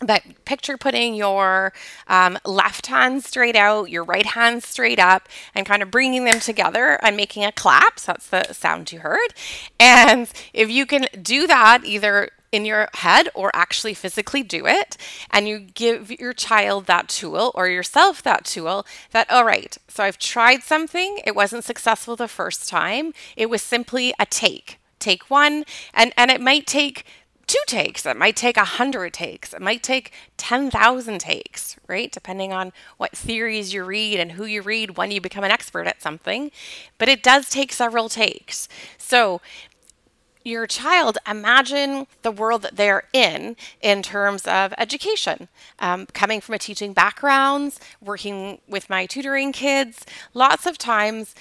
But 0.00 0.22
picture 0.44 0.76
putting 0.76 1.14
your 1.14 1.72
um, 2.06 2.38
left 2.44 2.86
hand 2.86 3.24
straight 3.24 3.56
out, 3.56 3.90
your 3.90 4.04
right 4.04 4.26
hand 4.26 4.62
straight 4.62 5.00
up, 5.00 5.28
and 5.56 5.66
kind 5.66 5.82
of 5.82 5.90
bringing 5.90 6.24
them 6.24 6.38
together 6.38 7.00
and 7.02 7.16
making 7.16 7.44
a 7.44 7.50
clap. 7.50 7.98
So 7.98 8.12
that's 8.12 8.28
the 8.28 8.52
sound 8.52 8.92
you 8.92 9.00
heard. 9.00 9.34
And 9.80 10.32
if 10.52 10.70
you 10.70 10.86
can 10.86 11.08
do 11.20 11.48
that 11.48 11.80
either 11.84 12.30
in 12.52 12.64
your 12.64 12.88
head 12.94 13.28
or 13.34 13.50
actually 13.54 13.94
physically 13.94 14.42
do 14.42 14.66
it 14.66 14.96
and 15.30 15.48
you 15.48 15.58
give 15.58 16.10
your 16.18 16.32
child 16.32 16.86
that 16.86 17.08
tool 17.08 17.52
or 17.54 17.68
yourself 17.68 18.22
that 18.22 18.44
tool 18.44 18.86
that 19.12 19.30
all 19.30 19.44
right 19.44 19.76
so 19.88 20.04
i've 20.04 20.18
tried 20.18 20.62
something 20.62 21.18
it 21.24 21.34
wasn't 21.34 21.64
successful 21.64 22.16
the 22.16 22.28
first 22.28 22.68
time 22.68 23.12
it 23.36 23.50
was 23.50 23.62
simply 23.62 24.14
a 24.18 24.26
take 24.26 24.78
take 24.98 25.30
one 25.30 25.64
and 25.94 26.12
and 26.16 26.30
it 26.30 26.40
might 26.40 26.66
take 26.66 27.04
two 27.46 27.58
takes 27.66 28.04
it 28.04 28.16
might 28.16 28.36
take 28.36 28.56
a 28.56 28.64
hundred 28.64 29.12
takes 29.12 29.54
it 29.54 29.60
might 29.62 29.82
take 29.82 30.12
10,000 30.36 31.18
takes 31.18 31.76
right 31.86 32.12
depending 32.12 32.52
on 32.52 32.72
what 32.98 33.16
theories 33.16 33.72
you 33.72 33.84
read 33.84 34.20
and 34.20 34.32
who 34.32 34.44
you 34.44 34.60
read 34.60 34.96
when 34.96 35.10
you 35.10 35.20
become 35.20 35.44
an 35.44 35.50
expert 35.50 35.86
at 35.86 36.02
something 36.02 36.50
but 36.98 37.08
it 37.08 37.22
does 37.22 37.48
take 37.48 37.72
several 37.72 38.08
takes. 38.08 38.68
So 38.98 39.40
your 40.44 40.66
child 40.66 41.18
imagine 41.28 42.06
the 42.22 42.30
world 42.30 42.62
that 42.62 42.76
they're 42.76 43.04
in 43.12 43.56
in 43.80 44.02
terms 44.02 44.46
of 44.46 44.74
education. 44.78 45.48
Um, 45.78 46.06
coming 46.06 46.40
from 46.40 46.54
a 46.54 46.58
teaching 46.58 46.92
background, 46.92 47.78
working 48.00 48.60
with 48.68 48.88
my 48.90 49.06
tutoring 49.06 49.52
kids, 49.52 50.04
lots 50.34 50.66
of 50.66 50.78
times 50.78 51.34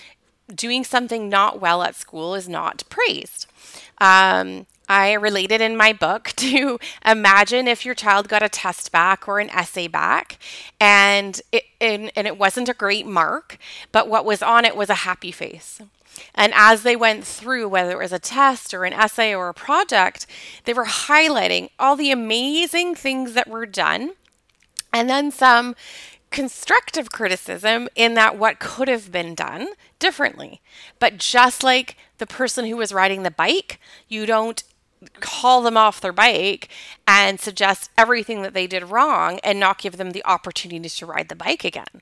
doing 0.53 0.83
something 0.83 1.29
not 1.29 1.59
well 1.59 1.83
at 1.83 1.95
school 1.95 2.35
is 2.35 2.47
not 2.47 2.83
praised. 2.89 3.47
Um, 3.99 4.65
I 4.89 5.13
related 5.13 5.59
in 5.59 5.75
my 5.75 5.91
book 5.93 6.27
to 6.37 6.79
imagine 7.05 7.67
if 7.67 7.85
your 7.85 7.95
child 7.95 8.27
got 8.29 8.43
a 8.43 8.49
test 8.49 8.91
back 8.91 9.27
or 9.27 9.39
an 9.39 9.49
essay 9.49 9.87
back 9.87 10.39
and 10.79 11.41
it, 11.51 11.63
and, 11.81 12.11
and 12.15 12.27
it 12.27 12.37
wasn't 12.37 12.69
a 12.69 12.73
great 12.73 13.05
mark, 13.05 13.57
but 13.91 14.07
what 14.07 14.25
was 14.25 14.41
on 14.41 14.65
it 14.65 14.75
was 14.75 14.89
a 14.89 14.95
happy 14.95 15.31
face. 15.31 15.81
And 16.35 16.53
as 16.55 16.83
they 16.83 16.95
went 16.95 17.23
through, 17.23 17.67
whether 17.67 17.91
it 17.91 18.03
was 18.03 18.13
a 18.13 18.19
test 18.19 18.73
or 18.73 18.85
an 18.85 18.93
essay 18.93 19.33
or 19.33 19.49
a 19.49 19.53
project, 19.53 20.27
they 20.65 20.73
were 20.73 20.85
highlighting 20.85 21.69
all 21.79 21.95
the 21.95 22.11
amazing 22.11 22.95
things 22.95 23.33
that 23.33 23.49
were 23.49 23.65
done 23.65 24.11
and 24.93 25.09
then 25.09 25.31
some 25.31 25.75
constructive 26.29 27.11
criticism 27.11 27.87
in 27.95 28.13
that 28.15 28.37
what 28.37 28.59
could 28.59 28.87
have 28.87 29.11
been 29.11 29.33
done 29.33 29.69
differently. 29.99 30.61
But 30.99 31.17
just 31.17 31.63
like 31.63 31.95
the 32.17 32.27
person 32.27 32.65
who 32.65 32.77
was 32.77 32.93
riding 32.93 33.23
the 33.23 33.31
bike, 33.31 33.79
you 34.07 34.25
don't 34.25 34.63
call 35.19 35.61
them 35.61 35.77
off 35.77 36.01
their 36.01 36.11
bike 36.11 36.69
and 37.07 37.39
suggest 37.39 37.91
everything 37.97 38.41
that 38.41 38.53
they 38.53 38.67
did 38.67 38.89
wrong 38.89 39.39
and 39.43 39.59
not 39.59 39.77
give 39.77 39.97
them 39.97 40.11
the 40.11 40.25
opportunity 40.25 40.89
to 40.89 41.05
ride 41.05 41.29
the 41.29 41.35
bike 41.35 41.63
again 41.63 42.01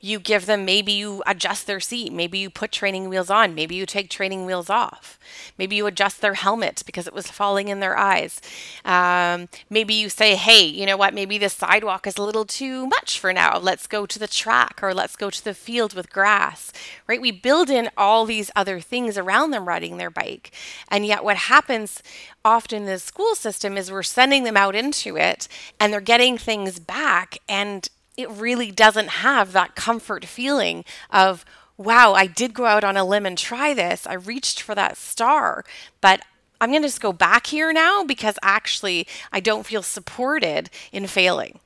you 0.00 0.18
give 0.18 0.46
them 0.46 0.64
maybe 0.64 0.92
you 0.92 1.22
adjust 1.26 1.66
their 1.66 1.80
seat 1.80 2.12
maybe 2.12 2.38
you 2.38 2.50
put 2.50 2.72
training 2.72 3.08
wheels 3.08 3.30
on 3.30 3.54
maybe 3.54 3.74
you 3.74 3.86
take 3.86 4.08
training 4.08 4.46
wheels 4.46 4.70
off 4.70 5.18
maybe 5.58 5.76
you 5.76 5.86
adjust 5.86 6.20
their 6.20 6.34
helmet 6.34 6.82
because 6.86 7.06
it 7.06 7.14
was 7.14 7.30
falling 7.30 7.68
in 7.68 7.80
their 7.80 7.96
eyes. 7.96 8.40
Um, 8.84 9.48
maybe 9.68 9.94
you 9.94 10.08
say 10.08 10.36
hey 10.36 10.64
you 10.64 10.86
know 10.86 10.96
what? 10.96 11.14
Maybe 11.14 11.38
the 11.38 11.48
sidewalk 11.48 12.06
is 12.06 12.16
a 12.16 12.22
little 12.22 12.44
too 12.44 12.86
much 12.86 13.18
for 13.18 13.32
now. 13.32 13.58
Let's 13.58 13.86
go 13.86 14.06
to 14.06 14.18
the 14.18 14.28
track 14.28 14.80
or 14.82 14.94
let's 14.94 15.16
go 15.16 15.30
to 15.30 15.44
the 15.44 15.54
field 15.54 15.94
with 15.94 16.12
grass. 16.12 16.72
Right? 17.06 17.20
We 17.20 17.30
build 17.30 17.70
in 17.70 17.90
all 17.96 18.24
these 18.24 18.50
other 18.54 18.80
things 18.80 19.18
around 19.18 19.50
them 19.50 19.66
riding 19.66 19.96
their 19.96 20.10
bike. 20.10 20.52
And 20.88 21.04
yet 21.06 21.24
what 21.24 21.36
happens 21.36 22.02
often 22.44 22.82
in 22.82 22.86
the 22.86 22.98
school 22.98 23.34
system 23.34 23.76
is 23.76 23.90
we're 23.90 24.02
sending 24.02 24.44
them 24.44 24.56
out 24.56 24.74
into 24.74 25.16
it 25.16 25.48
and 25.80 25.92
they're 25.92 26.00
getting 26.00 26.38
things 26.38 26.78
back 26.78 27.38
and 27.48 27.88
it 28.18 28.28
really 28.30 28.72
doesn't 28.72 29.08
have 29.08 29.52
that 29.52 29.76
comfort 29.76 30.24
feeling 30.24 30.84
of, 31.08 31.44
wow, 31.76 32.14
I 32.14 32.26
did 32.26 32.52
go 32.52 32.66
out 32.66 32.82
on 32.82 32.96
a 32.96 33.04
limb 33.04 33.24
and 33.24 33.38
try 33.38 33.72
this. 33.72 34.08
I 34.08 34.14
reached 34.14 34.60
for 34.60 34.74
that 34.74 34.96
star, 34.96 35.64
but 36.00 36.20
I'm 36.60 36.70
going 36.70 36.82
to 36.82 36.88
just 36.88 37.00
go 37.00 37.12
back 37.12 37.46
here 37.46 37.72
now 37.72 38.02
because 38.02 38.36
actually 38.42 39.06
I 39.30 39.38
don't 39.38 39.64
feel 39.64 39.82
supported 39.82 40.68
in 40.90 41.06
failing. 41.06 41.60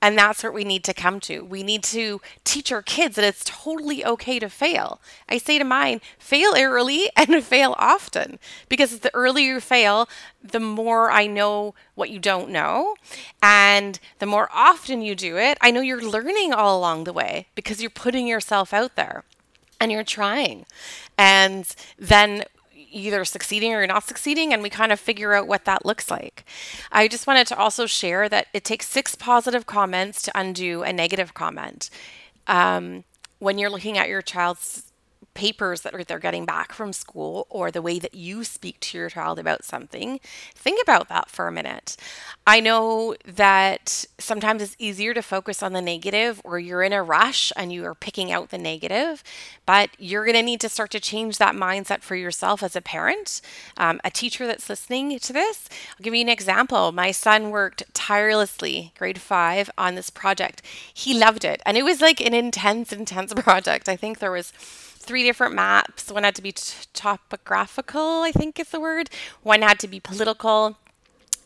And 0.00 0.16
that's 0.16 0.42
what 0.42 0.54
we 0.54 0.64
need 0.64 0.84
to 0.84 0.94
come 0.94 1.20
to. 1.20 1.44
We 1.44 1.62
need 1.62 1.82
to 1.84 2.20
teach 2.44 2.70
our 2.70 2.82
kids 2.82 3.16
that 3.16 3.24
it's 3.24 3.44
totally 3.44 4.04
okay 4.04 4.38
to 4.38 4.48
fail. 4.48 5.00
I 5.28 5.38
say 5.38 5.58
to 5.58 5.64
mine, 5.64 6.00
fail 6.18 6.54
early 6.56 7.10
and 7.16 7.42
fail 7.42 7.74
often 7.78 8.38
because 8.68 8.98
the 9.00 9.14
earlier 9.14 9.54
you 9.54 9.60
fail, 9.60 10.08
the 10.42 10.60
more 10.60 11.10
I 11.10 11.26
know 11.26 11.74
what 11.94 12.10
you 12.10 12.18
don't 12.18 12.50
know. 12.50 12.94
And 13.42 13.98
the 14.18 14.26
more 14.26 14.48
often 14.52 15.02
you 15.02 15.14
do 15.14 15.36
it, 15.36 15.58
I 15.60 15.70
know 15.70 15.80
you're 15.80 16.02
learning 16.02 16.52
all 16.52 16.78
along 16.78 17.04
the 17.04 17.12
way 17.12 17.48
because 17.54 17.80
you're 17.80 17.90
putting 17.90 18.26
yourself 18.26 18.72
out 18.72 18.96
there 18.96 19.24
and 19.80 19.90
you're 19.92 20.04
trying. 20.04 20.66
And 21.16 21.74
then 21.98 22.44
either 22.90 23.24
succeeding 23.24 23.74
or 23.74 23.86
not 23.86 24.04
succeeding, 24.04 24.52
and 24.52 24.62
we 24.62 24.70
kind 24.70 24.92
of 24.92 25.00
figure 25.00 25.34
out 25.34 25.46
what 25.46 25.64
that 25.64 25.84
looks 25.84 26.10
like. 26.10 26.44
I 26.92 27.08
just 27.08 27.26
wanted 27.26 27.46
to 27.48 27.56
also 27.56 27.86
share 27.86 28.28
that 28.28 28.46
it 28.52 28.64
takes 28.64 28.88
six 28.88 29.14
positive 29.14 29.66
comments 29.66 30.22
to 30.22 30.38
undo 30.38 30.82
a 30.82 30.92
negative 30.92 31.34
comment. 31.34 31.90
Um, 32.46 33.04
when 33.38 33.58
you're 33.58 33.70
looking 33.70 33.98
at 33.98 34.08
your 34.08 34.22
child's 34.22 34.84
papers 35.34 35.82
that 35.82 36.08
they're 36.08 36.18
getting 36.18 36.44
back 36.44 36.72
from 36.72 36.92
school 36.92 37.46
or 37.48 37.70
the 37.70 37.80
way 37.80 38.00
that 38.00 38.14
you 38.14 38.42
speak 38.42 38.80
to 38.80 38.98
your 38.98 39.08
child 39.08 39.38
about 39.38 39.64
something, 39.64 40.18
think 40.54 40.82
about 40.82 41.08
that 41.08 41.30
for 41.30 41.46
a 41.46 41.52
minute. 41.52 41.96
I 42.48 42.60
know 42.60 43.14
that 43.26 44.06
sometimes 44.16 44.62
it's 44.62 44.74
easier 44.78 45.12
to 45.12 45.20
focus 45.20 45.62
on 45.62 45.74
the 45.74 45.82
negative 45.82 46.40
or 46.44 46.58
you're 46.58 46.82
in 46.82 46.94
a 46.94 47.02
rush 47.02 47.52
and 47.56 47.70
you 47.70 47.84
are 47.84 47.94
picking 47.94 48.32
out 48.32 48.48
the 48.48 48.56
negative, 48.56 49.22
but 49.66 49.90
you're 49.98 50.24
going 50.24 50.34
to 50.34 50.42
need 50.42 50.62
to 50.62 50.70
start 50.70 50.90
to 50.92 50.98
change 50.98 51.36
that 51.36 51.54
mindset 51.54 52.00
for 52.00 52.16
yourself 52.16 52.62
as 52.62 52.74
a 52.74 52.80
parent, 52.80 53.42
um, 53.76 54.00
a 54.02 54.10
teacher 54.10 54.46
that's 54.46 54.70
listening 54.70 55.18
to 55.18 55.32
this. 55.34 55.68
I'll 55.90 56.02
give 56.02 56.14
you 56.14 56.22
an 56.22 56.30
example. 56.30 56.90
My 56.90 57.10
son 57.10 57.50
worked 57.50 57.82
tirelessly, 57.92 58.94
grade 58.96 59.20
five, 59.20 59.68
on 59.76 59.94
this 59.94 60.08
project. 60.08 60.62
He 60.94 61.12
loved 61.12 61.44
it. 61.44 61.60
And 61.66 61.76
it 61.76 61.82
was 61.82 62.00
like 62.00 62.22
an 62.22 62.32
intense, 62.32 62.94
intense 62.94 63.34
project. 63.36 63.90
I 63.90 63.96
think 63.96 64.20
there 64.20 64.32
was 64.32 64.52
three 64.52 65.22
different 65.22 65.54
maps. 65.54 66.10
One 66.10 66.24
had 66.24 66.34
to 66.36 66.42
be 66.42 66.52
t- 66.52 66.86
topographical, 66.94 68.22
I 68.22 68.32
think 68.32 68.58
is 68.58 68.70
the 68.70 68.80
word. 68.80 69.10
One 69.42 69.60
had 69.60 69.78
to 69.80 69.86
be 69.86 70.00
political 70.00 70.78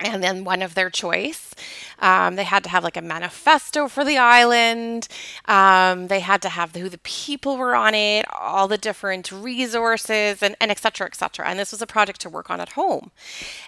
and 0.05 0.23
then 0.23 0.45
one 0.45 0.63
of 0.63 0.75
their 0.75 0.91
choice. 0.91 1.55
Um, 1.99 2.37
they 2.37 2.45
had 2.45 2.65
to 2.65 2.71
have 2.71 2.85
like 2.85 2.97
a 2.97 3.03
manifesto 3.03 3.89
for 3.89 4.05
the 4.05 4.19
island. 4.19 5.09
Um, 5.47 6.09
they 6.09 6.21
had 6.21 6.43
to 6.43 6.49
have 6.49 6.73
the, 6.73 6.81
who 6.81 6.89
the 6.89 6.99
people 6.99 7.57
were 7.57 7.75
on 7.75 7.95
it, 7.95 8.27
all 8.33 8.69
the 8.69 8.79
different 8.79 9.31
resources, 9.31 10.43
and, 10.43 10.57
and 10.61 10.71
et 10.71 10.79
cetera, 10.79 11.07
et 11.07 11.15
cetera. 11.15 11.47
And 11.49 11.59
this 11.59 11.73
was 11.73 11.83
a 11.83 11.87
project 11.87 12.21
to 12.23 12.29
work 12.29 12.51
on 12.51 12.61
at 12.61 12.71
home. 12.71 13.11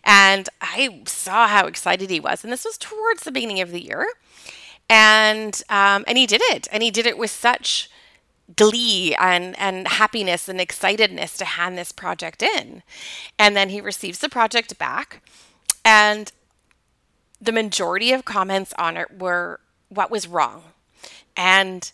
And 0.02 0.48
I 0.60 1.02
saw 1.06 1.46
how 1.46 1.66
excited 1.66 2.10
he 2.10 2.20
was. 2.20 2.44
And 2.44 2.52
this 2.52 2.64
was 2.64 2.78
towards 2.78 3.22
the 3.22 3.32
beginning 3.32 3.60
of 3.60 3.70
the 3.70 3.82
year. 3.82 4.06
And 4.90 5.62
um, 5.70 6.04
and 6.06 6.18
he 6.18 6.26
did 6.26 6.42
it, 6.44 6.68
and 6.70 6.82
he 6.82 6.90
did 6.90 7.06
it 7.06 7.16
with 7.16 7.30
such 7.30 7.88
glee 8.54 9.14
and, 9.18 9.58
and 9.58 9.88
happiness 9.88 10.50
and 10.50 10.60
excitedness 10.60 11.38
to 11.38 11.46
hand 11.46 11.78
this 11.78 11.92
project 11.92 12.42
in. 12.42 12.82
And 13.38 13.56
then 13.56 13.70
he 13.70 13.80
receives 13.80 14.18
the 14.18 14.28
project 14.28 14.76
back, 14.78 15.22
and 15.84 16.32
the 17.40 17.52
majority 17.52 18.12
of 18.12 18.24
comments 18.24 18.72
on 18.78 18.96
it 18.96 19.18
were 19.18 19.60
what 19.88 20.10
was 20.10 20.26
wrong. 20.26 20.62
And 21.36 21.90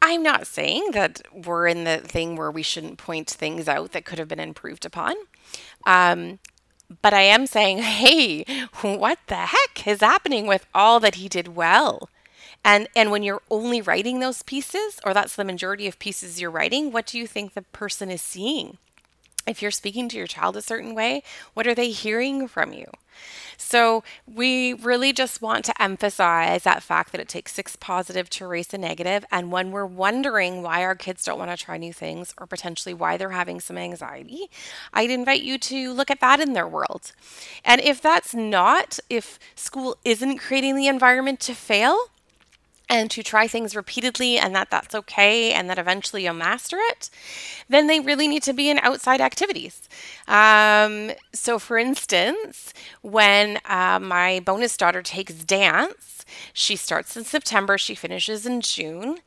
I'm 0.00 0.22
not 0.22 0.46
saying 0.46 0.90
that 0.92 1.22
we're 1.32 1.66
in 1.66 1.84
the 1.84 1.98
thing 1.98 2.36
where 2.36 2.50
we 2.50 2.62
shouldn't 2.62 2.98
point 2.98 3.28
things 3.28 3.68
out 3.68 3.92
that 3.92 4.04
could 4.04 4.18
have 4.18 4.28
been 4.28 4.40
improved 4.40 4.84
upon. 4.84 5.14
Um, 5.86 6.38
but 7.02 7.14
I 7.14 7.22
am 7.22 7.46
saying, 7.46 7.78
hey, 7.82 8.44
what 8.82 9.18
the 9.26 9.46
heck 9.46 9.86
is 9.86 10.00
happening 10.00 10.46
with 10.46 10.66
all 10.74 11.00
that 11.00 11.16
he 11.16 11.28
did 11.28 11.48
well? 11.56 12.08
And 12.64 12.88
and 12.96 13.10
when 13.10 13.22
you're 13.22 13.42
only 13.50 13.82
writing 13.82 14.20
those 14.20 14.42
pieces 14.42 14.98
or 15.04 15.12
that's 15.12 15.36
the 15.36 15.44
majority 15.44 15.86
of 15.86 15.98
pieces 15.98 16.40
you're 16.40 16.50
writing, 16.50 16.92
what 16.92 17.06
do 17.06 17.18
you 17.18 17.26
think 17.26 17.52
the 17.52 17.62
person 17.62 18.10
is 18.10 18.22
seeing? 18.22 18.78
If 19.46 19.60
you're 19.60 19.70
speaking 19.70 20.08
to 20.08 20.16
your 20.16 20.26
child 20.26 20.56
a 20.56 20.62
certain 20.62 20.94
way, 20.94 21.22
what 21.52 21.66
are 21.66 21.74
they 21.74 21.90
hearing 21.90 22.48
from 22.48 22.72
you? 22.72 22.86
So, 23.56 24.02
we 24.26 24.72
really 24.72 25.12
just 25.12 25.40
want 25.40 25.64
to 25.66 25.82
emphasize 25.82 26.64
that 26.64 26.82
fact 26.82 27.12
that 27.12 27.20
it 27.20 27.28
takes 27.28 27.52
six 27.52 27.76
positive 27.76 28.28
to 28.30 28.44
erase 28.44 28.74
a 28.74 28.78
negative. 28.78 29.24
And 29.30 29.52
when 29.52 29.70
we're 29.70 29.86
wondering 29.86 30.62
why 30.62 30.82
our 30.82 30.96
kids 30.96 31.24
don't 31.24 31.38
want 31.38 31.50
to 31.50 31.56
try 31.56 31.76
new 31.76 31.92
things 31.92 32.34
or 32.38 32.46
potentially 32.46 32.94
why 32.94 33.16
they're 33.16 33.30
having 33.30 33.60
some 33.60 33.78
anxiety, 33.78 34.50
I'd 34.92 35.10
invite 35.10 35.42
you 35.42 35.58
to 35.58 35.92
look 35.92 36.10
at 36.10 36.20
that 36.20 36.40
in 36.40 36.54
their 36.54 36.66
world. 36.66 37.12
And 37.64 37.80
if 37.80 38.00
that's 38.00 38.34
not, 38.34 38.98
if 39.08 39.38
school 39.54 39.96
isn't 40.04 40.38
creating 40.38 40.74
the 40.76 40.88
environment 40.88 41.38
to 41.40 41.54
fail, 41.54 41.96
and 42.88 43.10
to 43.10 43.22
try 43.22 43.46
things 43.46 43.74
repeatedly 43.74 44.38
and 44.38 44.54
that 44.54 44.70
that's 44.70 44.94
okay 44.94 45.52
and 45.52 45.68
that 45.70 45.78
eventually 45.78 46.24
you'll 46.24 46.34
master 46.34 46.76
it, 46.80 47.10
then 47.68 47.86
they 47.86 48.00
really 48.00 48.28
need 48.28 48.42
to 48.42 48.52
be 48.52 48.70
in 48.70 48.78
outside 48.80 49.20
activities. 49.20 49.88
Um, 50.28 51.12
so, 51.32 51.58
for 51.58 51.78
instance, 51.78 52.72
when 53.02 53.58
uh, 53.64 53.98
my 54.00 54.40
bonus 54.40 54.76
daughter 54.76 55.02
takes 55.02 55.44
dance, 55.44 56.24
she 56.52 56.76
starts 56.76 57.16
in 57.16 57.24
September, 57.24 57.78
she 57.78 57.94
finishes 57.94 58.46
in 58.46 58.60
June, 58.60 59.18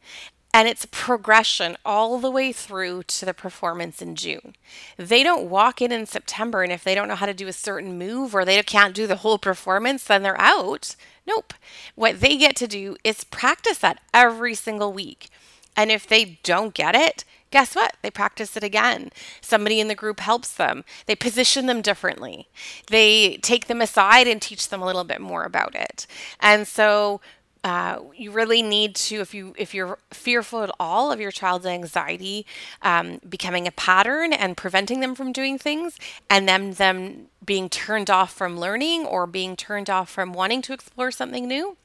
and 0.54 0.68
it's 0.68 0.88
progression 0.90 1.78
all 1.86 2.20
the 2.20 2.32
way 2.32 2.52
through 2.52 3.04
to 3.04 3.26
the 3.26 3.34
performance 3.34 4.02
in 4.02 4.16
June. 4.16 4.56
They 4.98 5.24
don't 5.24 5.50
walk 5.50 5.82
in 5.82 5.92
in 5.92 6.06
September, 6.06 6.64
and 6.64 6.72
if 6.72 6.84
they 6.84 6.96
don't 6.96 7.08
know 7.08 7.16
how 7.16 7.26
to 7.26 7.34
do 7.34 7.48
a 7.48 7.54
certain 7.54 7.98
move 7.98 8.34
or 8.34 8.44
they 8.44 8.62
can't 8.64 8.96
do 8.96 9.08
the 9.08 9.18
whole 9.18 9.38
performance, 9.38 10.04
then 10.04 10.24
they're 10.24 10.40
out. 10.40 10.96
Nope. 11.26 11.54
What 11.96 12.22
they 12.22 12.38
get 12.38 12.56
to 12.58 12.68
do 12.68 12.98
is 13.04 13.24
practice 13.24 13.78
that 13.80 14.00
every 14.14 14.56
single 14.56 14.94
week. 14.94 15.30
And 15.76 15.92
if 15.92 16.08
they 16.08 16.40
don't 16.42 16.74
get 16.74 16.96
it, 16.96 17.24
guess 17.52 17.76
what? 17.76 17.96
They 18.02 18.10
practice 18.10 18.58
it 18.58 18.64
again. 18.64 19.12
Somebody 19.42 19.80
in 19.80 19.88
the 19.88 19.96
group 19.96 20.20
helps 20.20 20.54
them. 20.54 20.84
They 21.06 21.16
position 21.16 21.68
them 21.68 21.82
differently. 21.82 22.48
They 22.90 23.38
take 23.38 23.68
them 23.68 23.82
aside 23.82 24.28
and 24.28 24.42
teach 24.42 24.70
them 24.70 24.82
a 24.82 24.86
little 24.86 25.04
bit 25.04 25.22
more 25.22 25.44
about 25.44 25.76
it. 25.76 26.08
And 26.40 26.68
so 26.68 27.22
uh, 27.68 28.00
you 28.16 28.32
really 28.32 28.62
need 28.62 28.96
to 28.96 29.20
if 29.20 29.34
you 29.34 29.54
if 29.58 29.74
you're 29.74 30.00
fearful 30.12 30.64
at 30.64 30.72
all 30.80 31.12
of 31.12 31.20
your 31.20 31.32
child's 31.32 31.66
anxiety 31.66 32.46
um, 32.82 33.20
becoming 33.28 33.68
a 33.68 33.72
pattern 33.72 34.32
and 34.34 34.58
preventing 34.58 35.02
them 35.02 35.14
from 35.14 35.32
doing 35.32 35.58
things 35.58 35.98
and 36.30 36.48
then 36.48 36.72
them 36.72 37.28
being 37.46 37.70
turned 37.70 38.10
off 38.10 38.34
from 38.34 38.58
learning 38.60 39.06
or 39.06 39.28
being 39.28 39.56
turned 39.56 39.90
off 39.90 40.10
from 40.10 40.34
wanting 40.34 40.62
to 40.62 40.74
explore 40.74 41.12
something 41.12 41.48
new 41.48 41.78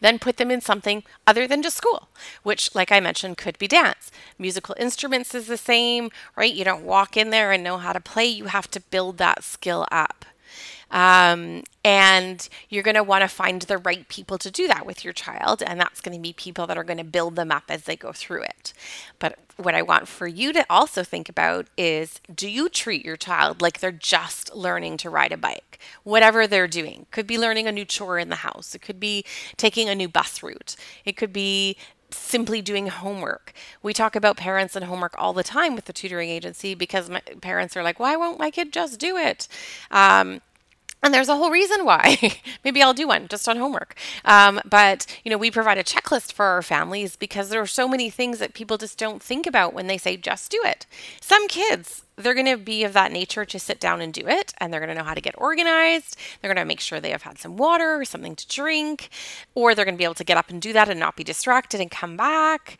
then 0.00 0.18
put 0.18 0.36
them 0.36 0.50
in 0.50 0.60
something 0.60 1.02
other 1.26 1.46
than 1.46 1.62
just 1.62 1.76
school, 1.76 2.08
which, 2.42 2.74
like 2.74 2.92
I 2.92 3.00
mentioned, 3.00 3.38
could 3.38 3.58
be 3.58 3.68
dance. 3.68 4.10
Musical 4.38 4.74
instruments 4.78 5.34
is 5.34 5.46
the 5.46 5.56
same, 5.56 6.10
right? 6.36 6.52
You 6.52 6.64
don't 6.64 6.84
walk 6.84 7.16
in 7.16 7.30
there 7.30 7.52
and 7.52 7.64
know 7.64 7.78
how 7.78 7.92
to 7.92 8.00
play, 8.00 8.26
you 8.26 8.46
have 8.46 8.70
to 8.72 8.80
build 8.80 9.18
that 9.18 9.44
skill 9.44 9.86
up. 9.90 10.26
Um, 10.92 11.64
and 11.84 12.48
you're 12.68 12.84
going 12.84 12.94
to 12.94 13.02
want 13.02 13.22
to 13.22 13.28
find 13.28 13.62
the 13.62 13.78
right 13.78 14.06
people 14.08 14.38
to 14.38 14.50
do 14.50 14.68
that 14.68 14.86
with 14.86 15.02
your 15.02 15.12
child. 15.12 15.62
And 15.62 15.80
that's 15.80 16.00
going 16.00 16.16
to 16.16 16.22
be 16.22 16.32
people 16.32 16.66
that 16.66 16.78
are 16.78 16.84
going 16.84 16.98
to 16.98 17.04
build 17.04 17.34
them 17.34 17.50
up 17.50 17.64
as 17.68 17.84
they 17.84 17.96
go 17.96 18.12
through 18.12 18.42
it. 18.42 18.72
But 19.18 19.38
what 19.56 19.74
I 19.74 19.82
want 19.82 20.06
for 20.06 20.26
you 20.26 20.52
to 20.52 20.64
also 20.70 21.02
think 21.02 21.28
about 21.28 21.66
is 21.76 22.20
do 22.32 22.48
you 22.48 22.68
treat 22.68 23.04
your 23.04 23.16
child 23.16 23.60
like 23.60 23.80
they're 23.80 23.90
just 23.90 24.54
learning 24.54 24.98
to 24.98 25.10
ride 25.10 25.32
a 25.32 25.36
bike? 25.36 25.78
Whatever 26.04 26.46
they're 26.46 26.68
doing. 26.68 27.06
Could 27.10 27.26
be 27.26 27.38
learning 27.38 27.66
a 27.66 27.72
new 27.72 27.84
chore 27.84 28.18
in 28.18 28.28
the 28.28 28.36
house, 28.36 28.74
it 28.74 28.82
could 28.82 29.00
be 29.00 29.24
taking 29.56 29.88
a 29.88 29.94
new 29.94 30.08
bus 30.08 30.42
route, 30.42 30.76
it 31.04 31.16
could 31.16 31.32
be 31.32 31.76
simply 32.10 32.60
doing 32.60 32.88
homework. 32.88 33.52
We 33.82 33.92
talk 33.94 34.14
about 34.14 34.36
parents 34.36 34.76
and 34.76 34.84
homework 34.84 35.14
all 35.16 35.32
the 35.32 35.42
time 35.42 35.74
with 35.74 35.86
the 35.86 35.92
tutoring 35.92 36.28
agency 36.28 36.74
because 36.74 37.10
parents 37.40 37.76
are 37.76 37.82
like, 37.82 37.98
why 37.98 38.16
won't 38.16 38.38
my 38.38 38.50
kid 38.50 38.72
just 38.72 39.00
do 39.00 39.16
it? 39.16 39.48
Um, 39.90 40.40
and 41.02 41.12
there's 41.12 41.28
a 41.28 41.36
whole 41.36 41.50
reason 41.50 41.84
why. 41.84 42.16
Maybe 42.64 42.82
I'll 42.82 42.94
do 42.94 43.08
one 43.08 43.26
just 43.28 43.48
on 43.48 43.56
homework. 43.56 43.96
Um, 44.24 44.60
but, 44.64 45.06
you 45.24 45.30
know, 45.30 45.38
we 45.38 45.50
provide 45.50 45.78
a 45.78 45.84
checklist 45.84 46.32
for 46.32 46.46
our 46.46 46.62
families 46.62 47.16
because 47.16 47.48
there 47.48 47.60
are 47.60 47.66
so 47.66 47.88
many 47.88 48.08
things 48.08 48.38
that 48.38 48.54
people 48.54 48.78
just 48.78 48.98
don't 48.98 49.22
think 49.22 49.46
about 49.46 49.74
when 49.74 49.88
they 49.88 49.98
say 49.98 50.16
just 50.16 50.50
do 50.50 50.60
it. 50.64 50.86
Some 51.20 51.48
kids, 51.48 52.04
they're 52.16 52.34
going 52.34 52.46
to 52.46 52.56
be 52.56 52.84
of 52.84 52.92
that 52.92 53.10
nature 53.10 53.44
to 53.44 53.58
sit 53.58 53.80
down 53.80 54.00
and 54.00 54.12
do 54.12 54.28
it, 54.28 54.52
and 54.58 54.72
they're 54.72 54.80
going 54.80 54.94
to 54.94 54.94
know 54.94 55.04
how 55.04 55.14
to 55.14 55.20
get 55.20 55.34
organized. 55.38 56.16
They're 56.40 56.52
going 56.52 56.62
to 56.62 56.68
make 56.68 56.80
sure 56.80 57.00
they 57.00 57.10
have 57.10 57.22
had 57.22 57.38
some 57.38 57.56
water 57.56 57.96
or 57.96 58.04
something 58.04 58.36
to 58.36 58.46
drink, 58.48 59.08
or 59.54 59.74
they're 59.74 59.84
going 59.84 59.96
to 59.96 59.98
be 59.98 60.04
able 60.04 60.14
to 60.14 60.24
get 60.24 60.36
up 60.36 60.50
and 60.50 60.62
do 60.62 60.72
that 60.72 60.88
and 60.88 61.00
not 61.00 61.16
be 61.16 61.24
distracted 61.24 61.80
and 61.80 61.90
come 61.90 62.16
back 62.16 62.78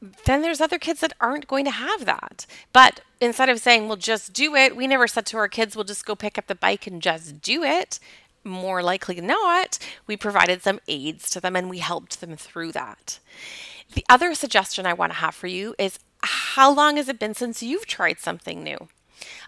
then 0.00 0.42
there's 0.42 0.60
other 0.60 0.78
kids 0.78 1.00
that 1.00 1.12
aren't 1.20 1.48
going 1.48 1.64
to 1.64 1.70
have 1.70 2.04
that. 2.04 2.46
But 2.72 3.00
instead 3.20 3.48
of 3.48 3.58
saying, 3.58 3.88
well, 3.88 3.96
just 3.96 4.32
do 4.32 4.54
it, 4.54 4.76
we 4.76 4.86
never 4.86 5.06
said 5.06 5.26
to 5.26 5.36
our 5.36 5.48
kids, 5.48 5.74
we'll 5.74 5.84
just 5.84 6.06
go 6.06 6.14
pick 6.14 6.38
up 6.38 6.46
the 6.46 6.54
bike 6.54 6.86
and 6.86 7.02
just 7.02 7.42
do 7.42 7.64
it. 7.64 7.98
More 8.44 8.82
likely 8.82 9.20
not, 9.20 9.78
we 10.06 10.16
provided 10.16 10.62
some 10.62 10.80
aids 10.86 11.28
to 11.30 11.40
them 11.40 11.56
and 11.56 11.68
we 11.68 11.78
helped 11.78 12.20
them 12.20 12.36
through 12.36 12.72
that. 12.72 13.18
The 13.94 14.04
other 14.08 14.34
suggestion 14.34 14.86
I 14.86 14.92
want 14.92 15.12
to 15.12 15.18
have 15.18 15.34
for 15.34 15.48
you 15.48 15.74
is 15.78 15.98
how 16.22 16.72
long 16.72 16.96
has 16.96 17.08
it 17.08 17.18
been 17.18 17.34
since 17.34 17.62
you've 17.62 17.86
tried 17.86 18.20
something 18.20 18.62
new? 18.62 18.88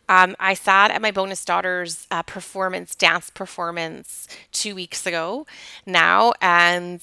Um, 0.08 0.34
I 0.40 0.54
sat 0.54 0.90
at 0.90 1.02
my 1.02 1.12
bonus 1.12 1.44
daughter's 1.44 2.06
uh, 2.10 2.22
performance, 2.22 2.96
dance 2.96 3.30
performance, 3.30 4.26
two 4.50 4.74
weeks 4.74 5.06
ago 5.06 5.46
now, 5.86 6.32
and 6.40 7.00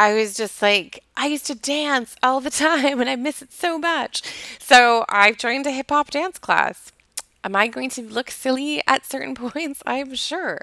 I 0.00 0.14
was 0.14 0.32
just 0.32 0.62
like, 0.62 1.04
I 1.14 1.26
used 1.26 1.44
to 1.48 1.54
dance 1.54 2.16
all 2.22 2.40
the 2.40 2.48
time 2.48 3.02
and 3.02 3.10
I 3.10 3.16
miss 3.16 3.42
it 3.42 3.52
so 3.52 3.78
much. 3.78 4.22
So 4.58 5.04
I've 5.10 5.36
joined 5.36 5.66
a 5.66 5.70
hip 5.70 5.90
hop 5.90 6.10
dance 6.10 6.38
class. 6.38 6.90
Am 7.44 7.54
I 7.54 7.68
going 7.68 7.90
to 7.90 8.02
look 8.02 8.30
silly 8.30 8.82
at 8.86 9.04
certain 9.04 9.34
points? 9.52 9.82
I'm 9.84 10.14
sure. 10.14 10.58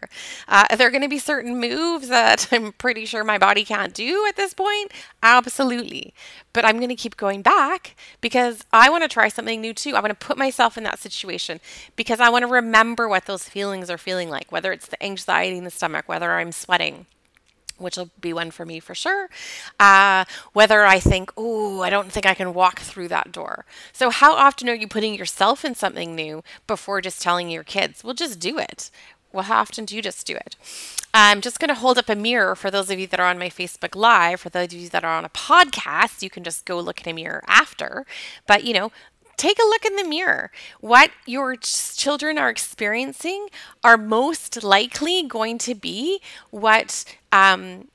Uh, 0.47 0.65
are 0.71 0.75
there 0.75 0.89
going 0.89 1.03
to 1.03 1.07
be 1.07 1.19
certain 1.19 1.59
moves 1.59 2.07
that 2.07 2.47
I'm 2.51 2.71
pretty 2.71 3.05
sure 3.05 3.23
my 3.23 3.37
body 3.37 3.63
can't 3.63 3.93
do 3.93 4.25
at 4.27 4.37
this 4.37 4.55
point? 4.55 4.91
Absolutely. 5.21 6.15
But 6.51 6.65
I'm 6.65 6.77
going 6.77 6.89
to 6.89 6.95
keep 6.95 7.15
going 7.15 7.43
back 7.43 7.95
because 8.21 8.65
I 8.73 8.89
want 8.89 9.03
to 9.03 9.07
try 9.07 9.27
something 9.27 9.61
new 9.61 9.75
too. 9.75 9.95
I 9.95 9.99
want 9.99 10.19
to 10.19 10.25
put 10.25 10.39
myself 10.39 10.79
in 10.79 10.83
that 10.85 10.97
situation 10.97 11.59
because 11.95 12.19
I 12.19 12.29
want 12.29 12.41
to 12.41 12.51
remember 12.51 13.07
what 13.07 13.27
those 13.27 13.47
feelings 13.47 13.91
are 13.91 13.99
feeling 13.99 14.31
like, 14.31 14.51
whether 14.51 14.71
it's 14.71 14.87
the 14.87 15.03
anxiety 15.03 15.59
in 15.59 15.63
the 15.63 15.69
stomach, 15.69 16.09
whether 16.09 16.31
I'm 16.31 16.51
sweating 16.51 17.05
which 17.77 17.97
will 17.97 18.09
be 18.19 18.33
one 18.33 18.51
for 18.51 18.65
me 18.65 18.79
for 18.79 18.95
sure. 18.95 19.29
Uh, 19.79 20.25
whether 20.53 20.85
I 20.85 20.99
think, 20.99 21.31
oh, 21.37 21.81
I 21.81 21.89
don't 21.89 22.11
think 22.11 22.25
I 22.25 22.33
can 22.33 22.53
walk 22.53 22.79
through 22.79 23.07
that 23.09 23.31
door. 23.31 23.65
So, 23.93 24.09
how 24.09 24.33
often 24.35 24.69
are 24.69 24.75
you 24.75 24.87
putting 24.87 25.15
yourself 25.15 25.63
in 25.63 25.75
something 25.75 26.15
new 26.15 26.43
before 26.67 27.01
just 27.01 27.21
telling 27.21 27.49
your 27.49 27.63
kids, 27.63 28.03
well, 28.03 28.13
just 28.13 28.39
do 28.39 28.57
it? 28.57 28.89
Well, 29.33 29.43
how 29.43 29.59
often 29.59 29.85
do 29.85 29.95
you 29.95 30.01
just 30.01 30.25
do 30.25 30.35
it? 30.35 30.55
I'm 31.13 31.41
just 31.41 31.59
going 31.59 31.69
to 31.69 31.75
hold 31.75 31.97
up 31.97 32.09
a 32.09 32.15
mirror 32.15 32.55
for 32.55 32.71
those 32.71 32.89
of 32.89 32.99
you 32.99 33.07
that 33.07 33.19
are 33.19 33.27
on 33.27 33.37
my 33.37 33.49
Facebook 33.49 33.95
Live. 33.95 34.39
For 34.39 34.49
those 34.49 34.67
of 34.67 34.73
you 34.73 34.89
that 34.89 35.03
are 35.03 35.17
on 35.17 35.25
a 35.25 35.29
podcast, 35.29 36.21
you 36.21 36.29
can 36.29 36.43
just 36.43 36.65
go 36.65 36.79
look 36.79 37.01
at 37.01 37.07
a 37.07 37.13
mirror 37.13 37.43
after. 37.47 38.05
But, 38.45 38.63
you 38.63 38.73
know, 38.73 38.91
take 39.37 39.59
a 39.59 39.67
look 39.67 39.85
in 39.85 39.95
the 39.95 40.03
mirror. 40.03 40.51
What 40.81 41.11
your 41.25 41.55
children 41.55 42.37
are 42.37 42.49
experiencing 42.49 43.47
are 43.83 43.97
most 43.97 44.63
likely 44.63 45.23
going 45.23 45.57
to 45.59 45.75
be 45.75 46.19
what 46.49 47.05
um, 47.31 47.87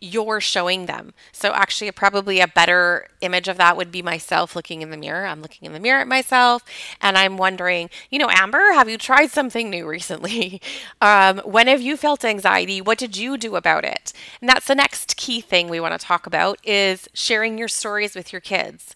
you're 0.00 0.40
showing 0.40 0.86
them. 0.86 1.14
So, 1.32 1.52
actually, 1.54 1.90
probably 1.92 2.40
a 2.40 2.46
better 2.46 3.08
image 3.22 3.48
of 3.48 3.56
that 3.56 3.76
would 3.76 3.90
be 3.90 4.02
myself 4.02 4.54
looking 4.54 4.82
in 4.82 4.90
the 4.90 4.96
mirror. 4.98 5.24
I'm 5.24 5.40
looking 5.40 5.64
in 5.66 5.72
the 5.72 5.80
mirror 5.80 6.00
at 6.00 6.08
myself 6.08 6.62
and 7.00 7.16
I'm 7.16 7.38
wondering, 7.38 7.88
you 8.10 8.18
know, 8.18 8.28
Amber, 8.30 8.72
have 8.74 8.88
you 8.88 8.98
tried 8.98 9.30
something 9.30 9.70
new 9.70 9.86
recently? 9.86 10.60
Um, 11.00 11.38
when 11.40 11.66
have 11.66 11.82
you 11.82 11.96
felt 11.96 12.24
anxiety? 12.24 12.80
What 12.80 12.96
did 12.98 13.16
you 13.16 13.36
do 13.36 13.56
about 13.56 13.84
it? 13.84 14.12
And 14.40 14.48
that's 14.48 14.66
the 14.66 14.74
next 14.74 15.16
key 15.16 15.40
thing 15.40 15.68
we 15.68 15.78
want 15.78 15.98
to 15.98 16.04
talk 16.04 16.26
about 16.26 16.58
is 16.64 17.08
sharing 17.12 17.58
your 17.58 17.68
stories 17.68 18.14
with 18.14 18.32
your 18.32 18.40
kids. 18.40 18.94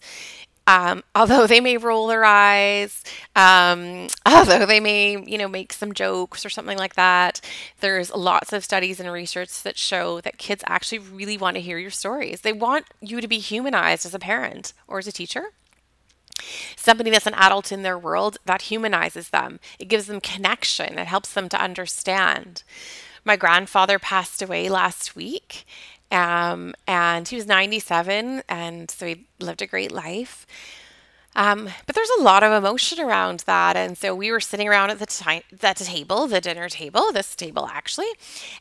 Um, 0.69 1.03
although 1.15 1.47
they 1.47 1.59
may 1.59 1.77
roll 1.77 2.07
their 2.07 2.23
eyes, 2.23 3.03
um, 3.35 4.07
although 4.25 4.65
they 4.65 4.79
may, 4.79 5.23
you 5.25 5.37
know, 5.37 5.47
make 5.47 5.73
some 5.73 5.93
jokes 5.93 6.45
or 6.45 6.49
something 6.49 6.77
like 6.77 6.95
that, 6.95 7.41
there's 7.79 8.13
lots 8.13 8.53
of 8.53 8.63
studies 8.63 8.99
and 8.99 9.11
research 9.11 9.63
that 9.63 9.77
show 9.77 10.21
that 10.21 10.37
kids 10.37 10.63
actually 10.67 10.99
really 10.99 11.37
want 11.37 11.55
to 11.55 11.61
hear 11.61 11.77
your 11.77 11.89
stories. 11.89 12.41
They 12.41 12.53
want 12.53 12.85
you 13.01 13.19
to 13.19 13.27
be 13.27 13.39
humanized 13.39 14.05
as 14.05 14.13
a 14.13 14.19
parent 14.19 14.73
or 14.87 14.99
as 14.99 15.07
a 15.07 15.11
teacher. 15.11 15.47
Somebody 16.77 17.09
that's 17.09 17.27
an 17.27 17.33
adult 17.33 17.71
in 17.71 17.81
their 17.81 17.97
world 17.97 18.37
that 18.45 18.63
humanizes 18.63 19.29
them. 19.29 19.59
It 19.77 19.89
gives 19.89 20.05
them 20.05 20.21
connection. 20.21 20.97
It 20.97 21.07
helps 21.07 21.33
them 21.33 21.49
to 21.49 21.61
understand. 21.61 22.63
My 23.25 23.35
grandfather 23.35 23.99
passed 23.99 24.41
away 24.41 24.69
last 24.69 25.15
week, 25.15 25.65
um, 26.11 26.73
and 26.87 27.27
he 27.27 27.35
was 27.35 27.45
97, 27.45 28.43
and 28.49 28.89
so 28.89 29.07
he 29.07 29.25
lived 29.39 29.61
a 29.61 29.67
great 29.67 29.91
life. 29.91 30.47
Um, 31.35 31.69
but 31.85 31.95
there's 31.95 32.09
a 32.19 32.21
lot 32.21 32.43
of 32.43 32.51
emotion 32.51 32.99
around 32.99 33.41
that. 33.45 33.77
And 33.77 33.97
so 33.97 34.15
we 34.15 34.31
were 34.31 34.39
sitting 34.39 34.67
around 34.67 34.89
at 34.89 34.99
the, 34.99 35.05
time, 35.05 35.43
at 35.61 35.77
the 35.77 35.85
table, 35.85 36.27
the 36.27 36.41
dinner 36.41 36.67
table, 36.69 37.11
this 37.13 37.35
table 37.35 37.67
actually, 37.71 38.09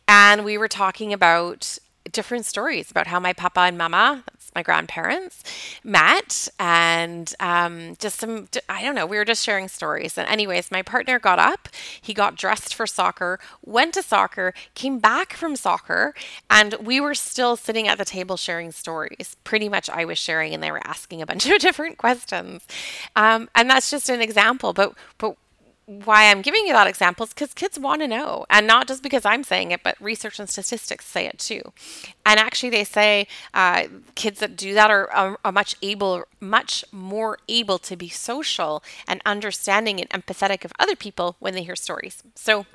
and 0.07 0.45
we 0.45 0.59
were 0.59 0.69
talking 0.69 1.13
about 1.13 1.79
different 2.11 2.47
stories 2.47 2.91
about 2.91 3.07
how 3.07 3.21
my 3.21 3.33
papa 3.33 3.61
and 3.61 3.77
mama, 3.77 4.25
my 4.59 4.63
grandparents, 4.65 5.45
met, 5.85 6.49
and 6.59 7.33
um, 7.39 7.95
just 8.01 8.19
some, 8.19 8.49
I 8.69 8.83
don't 8.83 8.97
know, 8.97 9.07
we 9.07 9.17
were 9.17 9.25
just 9.25 9.45
sharing 9.45 9.69
stories. 9.69 10.19
And, 10.19 10.29
anyways, 10.29 10.73
my 10.73 10.83
partner 10.83 11.21
got 11.21 11.39
up, 11.39 11.69
he 12.01 12.13
got 12.13 12.35
dressed 12.35 12.75
for 12.75 12.85
soccer, 12.85 13.39
went 13.65 13.95
to 13.95 14.03
soccer, 14.03 14.53
came 14.75 14.99
back 14.99 15.33
from 15.35 15.55
soccer, 15.55 16.13
and 16.51 16.75
we 16.83 17.01
were 17.01 17.15
still 17.15 17.55
sitting 17.57 17.87
at 17.87 17.99
the 17.99 18.05
table 18.05 18.37
sharing 18.37 18.73
stories. 18.73 19.37
Pretty 19.45 19.69
much 19.69 19.89
I 19.89 20.05
was 20.05 20.19
sharing, 20.19 20.53
and 20.55 20.61
they 20.61 20.73
were 20.73 20.85
asking 20.85 21.23
a 21.23 21.27
bunch 21.27 21.47
of 21.51 21.61
different 21.61 21.97
questions. 21.97 22.67
Um, 23.15 23.49
and 23.55 23.71
that's 23.71 23.93
just 23.93 24.09
an 24.09 24.21
example. 24.21 24.73
But, 24.73 24.95
but 25.19 25.37
why 25.89 26.31
I'm 26.31 26.43
giving 26.43 26.67
you 26.67 26.75
that 26.75 26.87
example 26.87 27.25
is 27.25 27.31
because 27.33 27.55
kids 27.55 27.79
want 27.79 28.03
to 28.03 28.09
know, 28.09 28.45
and 28.51 28.67
not 28.67 28.87
just 28.87 29.03
because 29.03 29.25
I'm 29.25 29.43
saying 29.43 29.71
it, 29.71 29.83
but 29.83 29.97
research 29.99 30.39
and 30.39 30.49
statistics 30.49 31.07
say 31.07 31.25
it 31.25 31.39
too. 31.39 31.63
And 32.27 32.39
actually, 32.39 32.69
they 32.69 32.85
say 32.85 33.27
uh, 33.55 33.85
kids 34.15 34.41
that 34.41 34.55
do 34.55 34.75
that 34.75 34.91
are, 34.91 35.11
are, 35.11 35.39
are, 35.43 35.53
much 35.53 35.77
able, 35.81 36.25
much 36.41 36.85
more 36.93 37.39
able 37.49 37.79
to 37.79 37.97
be 37.97 38.11
social 38.11 38.83
and 39.07 39.23
understanding 39.25 39.99
and 39.99 40.11
empathetic 40.11 40.63
of 40.67 40.75
other 40.79 40.95
people 40.95 41.37
when 41.39 41.55
they 41.55 41.63
hear 41.63 41.77
stories. 41.77 42.23
So. 42.35 42.67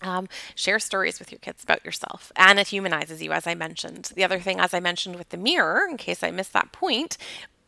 Um, 0.00 0.28
share 0.54 0.78
stories 0.78 1.18
with 1.18 1.32
your 1.32 1.40
kids 1.40 1.64
about 1.64 1.84
yourself, 1.84 2.30
and 2.36 2.60
it 2.60 2.68
humanizes 2.68 3.20
you, 3.20 3.32
as 3.32 3.48
I 3.48 3.56
mentioned. 3.56 4.12
The 4.14 4.22
other 4.22 4.38
thing, 4.38 4.60
as 4.60 4.72
I 4.72 4.78
mentioned 4.78 5.16
with 5.16 5.30
the 5.30 5.36
mirror, 5.36 5.88
in 5.90 5.96
case 5.96 6.22
I 6.22 6.30
missed 6.30 6.52
that 6.52 6.70
point, 6.70 7.18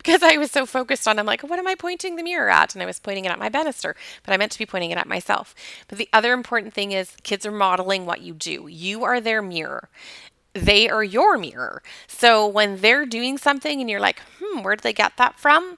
because 0.02 0.22
I 0.22 0.38
was 0.38 0.50
so 0.50 0.64
focused 0.64 1.06
on, 1.06 1.18
I'm 1.18 1.26
like, 1.26 1.42
what 1.42 1.58
am 1.58 1.66
I 1.66 1.74
pointing 1.74 2.16
the 2.16 2.22
mirror 2.22 2.48
at? 2.48 2.74
And 2.74 2.82
I 2.82 2.86
was 2.86 2.98
pointing 2.98 3.26
it 3.26 3.30
at 3.30 3.38
my 3.38 3.50
banister, 3.50 3.94
but 4.24 4.32
I 4.32 4.38
meant 4.38 4.50
to 4.52 4.58
be 4.58 4.64
pointing 4.64 4.90
it 4.90 4.96
at 4.96 5.06
myself. 5.06 5.54
But 5.88 5.98
the 5.98 6.08
other 6.10 6.32
important 6.32 6.72
thing 6.72 6.92
is 6.92 7.16
kids 7.22 7.44
are 7.44 7.52
modeling 7.52 8.06
what 8.06 8.22
you 8.22 8.32
do. 8.32 8.66
You 8.66 9.04
are 9.04 9.20
their 9.20 9.42
mirror. 9.42 9.90
They 10.54 10.88
are 10.88 11.04
your 11.04 11.36
mirror. 11.36 11.82
So 12.06 12.46
when 12.46 12.80
they're 12.80 13.04
doing 13.04 13.36
something 13.36 13.78
and 13.78 13.90
you're 13.90 14.00
like, 14.00 14.22
hmm, 14.40 14.62
where 14.62 14.74
did 14.74 14.84
they 14.84 14.94
get 14.94 15.18
that 15.18 15.38
from? 15.38 15.76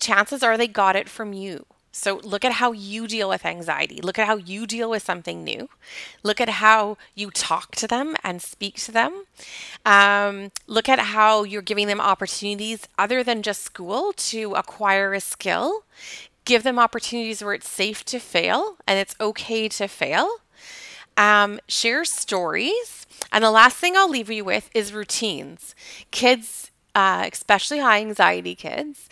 Chances 0.00 0.42
are 0.42 0.56
they 0.56 0.66
got 0.66 0.96
it 0.96 1.10
from 1.10 1.34
you. 1.34 1.66
So 1.92 2.16
look 2.24 2.42
at 2.42 2.52
how 2.52 2.72
you 2.72 3.06
deal 3.06 3.28
with 3.28 3.44
anxiety. 3.44 4.00
Look 4.00 4.18
at 4.18 4.26
how 4.26 4.36
you 4.36 4.66
deal 4.66 4.88
with 4.88 5.02
something 5.02 5.44
new. 5.44 5.68
Look 6.22 6.40
at 6.40 6.48
how 6.48 6.96
you 7.14 7.30
talk 7.30 7.76
to 7.76 7.86
them 7.86 8.16
and 8.24 8.40
speak 8.40 8.76
to 8.76 8.92
them. 8.92 9.24
Um, 9.84 10.50
look 10.66 10.88
at 10.88 10.98
how 10.98 11.44
you're 11.44 11.60
giving 11.60 11.88
them 11.88 12.00
opportunities 12.00 12.88
other 12.98 13.22
than 13.22 13.42
just 13.42 13.62
school 13.62 14.14
to 14.14 14.54
acquire 14.54 15.12
a 15.12 15.20
skill. 15.20 15.84
Give 16.46 16.62
them 16.62 16.78
opportunities 16.78 17.44
where 17.44 17.54
it's 17.54 17.68
safe 17.68 18.04
to 18.06 18.18
fail 18.18 18.78
and 18.86 18.98
it's 18.98 19.14
okay 19.20 19.68
to 19.68 19.86
fail. 19.86 20.38
Um, 21.18 21.60
share 21.68 22.06
stories. 22.06 23.06
And 23.30 23.44
the 23.44 23.50
last 23.50 23.76
thing 23.76 23.96
I'll 23.96 24.10
leave 24.10 24.30
you 24.30 24.44
with 24.44 24.70
is 24.74 24.94
routines. 24.94 25.74
Kids, 26.10 26.70
uh, 26.94 27.28
especially 27.30 27.80
high 27.80 28.00
anxiety 28.00 28.54
kids, 28.54 29.08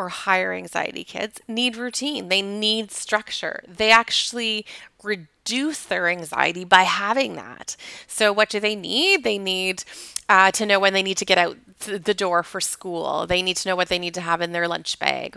or 0.00 0.08
higher 0.08 0.52
anxiety 0.52 1.04
kids 1.04 1.40
need 1.46 1.76
routine. 1.76 2.28
They 2.28 2.40
need 2.40 2.90
structure. 2.90 3.62
They 3.68 3.90
actually 3.90 4.64
reduce 5.02 5.84
their 5.84 6.08
anxiety 6.08 6.64
by 6.64 6.84
having 6.84 7.34
that. 7.36 7.76
So, 8.06 8.32
what 8.32 8.48
do 8.48 8.60
they 8.60 8.74
need? 8.74 9.24
They 9.24 9.36
need 9.36 9.84
uh, 10.28 10.50
to 10.52 10.64
know 10.64 10.80
when 10.80 10.94
they 10.94 11.02
need 11.02 11.18
to 11.18 11.24
get 11.26 11.38
out 11.38 11.58
the 11.80 12.14
door 12.14 12.42
for 12.42 12.60
school, 12.60 13.26
they 13.26 13.42
need 13.42 13.56
to 13.58 13.68
know 13.68 13.76
what 13.76 13.88
they 13.88 13.98
need 13.98 14.14
to 14.14 14.20
have 14.20 14.40
in 14.40 14.52
their 14.52 14.68
lunch 14.68 14.98
bag. 14.98 15.36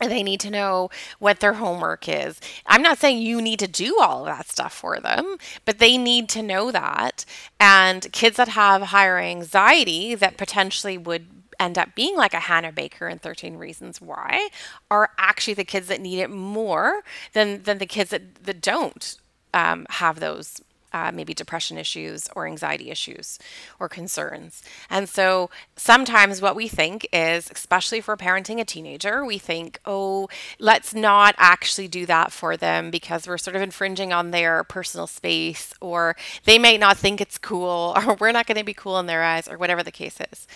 They 0.00 0.22
need 0.22 0.40
to 0.40 0.50
know 0.50 0.90
what 1.18 1.40
their 1.40 1.54
homework 1.54 2.08
is. 2.08 2.40
I'm 2.66 2.82
not 2.82 2.98
saying 2.98 3.18
you 3.18 3.40
need 3.40 3.60
to 3.60 3.68
do 3.68 3.98
all 4.00 4.20
of 4.20 4.26
that 4.26 4.48
stuff 4.48 4.72
for 4.72 4.98
them, 4.98 5.36
but 5.64 5.78
they 5.78 5.96
need 5.96 6.28
to 6.30 6.42
know 6.42 6.72
that. 6.72 7.24
And 7.60 8.10
kids 8.12 8.36
that 8.36 8.48
have 8.48 8.82
higher 8.82 9.18
anxiety 9.18 10.14
that 10.16 10.36
potentially 10.36 10.98
would 10.98 11.41
end 11.58 11.78
up 11.78 11.94
being 11.94 12.16
like 12.16 12.34
a 12.34 12.40
Hannah 12.40 12.72
Baker 12.72 13.08
in 13.08 13.18
13 13.18 13.56
Reasons 13.56 14.00
Why 14.00 14.48
are 14.90 15.10
actually 15.18 15.54
the 15.54 15.64
kids 15.64 15.88
that 15.88 16.00
need 16.00 16.20
it 16.20 16.30
more 16.30 17.02
than, 17.32 17.62
than 17.62 17.78
the 17.78 17.86
kids 17.86 18.10
that, 18.10 18.44
that 18.44 18.60
don't 18.60 19.16
um, 19.54 19.86
have 19.90 20.20
those 20.20 20.60
uh, 20.92 21.10
maybe 21.12 21.34
depression 21.34 21.78
issues 21.78 22.28
or 22.36 22.46
anxiety 22.46 22.90
issues 22.90 23.38
or 23.80 23.88
concerns. 23.88 24.62
And 24.90 25.08
so 25.08 25.50
sometimes 25.76 26.42
what 26.42 26.56
we 26.56 26.68
think 26.68 27.06
is, 27.12 27.50
especially 27.50 28.00
for 28.00 28.16
parenting 28.16 28.60
a 28.60 28.64
teenager, 28.64 29.24
we 29.24 29.38
think, 29.38 29.80
oh, 29.86 30.28
let's 30.58 30.94
not 30.94 31.34
actually 31.38 31.88
do 31.88 32.06
that 32.06 32.32
for 32.32 32.56
them 32.56 32.90
because 32.90 33.26
we're 33.26 33.38
sort 33.38 33.56
of 33.56 33.62
infringing 33.62 34.12
on 34.12 34.30
their 34.30 34.64
personal 34.64 35.06
space, 35.06 35.72
or 35.80 36.16
they 36.44 36.58
may 36.58 36.76
not 36.76 36.96
think 36.96 37.20
it's 37.20 37.38
cool, 37.38 37.94
or 38.06 38.14
we're 38.14 38.32
not 38.32 38.46
going 38.46 38.58
to 38.58 38.64
be 38.64 38.74
cool 38.74 38.98
in 38.98 39.06
their 39.06 39.22
eyes, 39.22 39.48
or 39.48 39.58
whatever 39.58 39.82
the 39.82 39.90
case 39.90 40.18
is. 40.32 40.46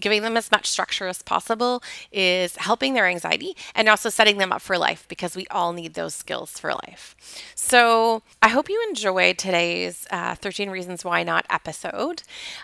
Giving 0.00 0.22
them 0.22 0.36
as 0.36 0.50
much 0.50 0.66
structure 0.66 1.06
as 1.06 1.22
possible 1.22 1.82
is 2.10 2.56
helping 2.56 2.94
their 2.94 3.06
anxiety 3.06 3.56
and 3.74 3.88
also 3.88 4.08
setting 4.08 4.38
them 4.38 4.52
up 4.52 4.60
for 4.60 4.76
life 4.76 5.06
because 5.08 5.36
we 5.36 5.46
all 5.50 5.72
need 5.72 5.94
those 5.94 6.14
skills 6.14 6.58
for 6.58 6.72
life. 6.72 7.14
So 7.54 8.22
I 8.42 8.48
hope 8.48 8.68
you 8.68 8.84
enjoyed 8.88 9.38
today's 9.38 9.83
today's 9.84 10.06
uh, 10.10 10.34
13 10.34 10.70
Reasons 10.70 11.04
Why 11.04 11.22
Not 11.22 11.44
episode. 11.50 12.22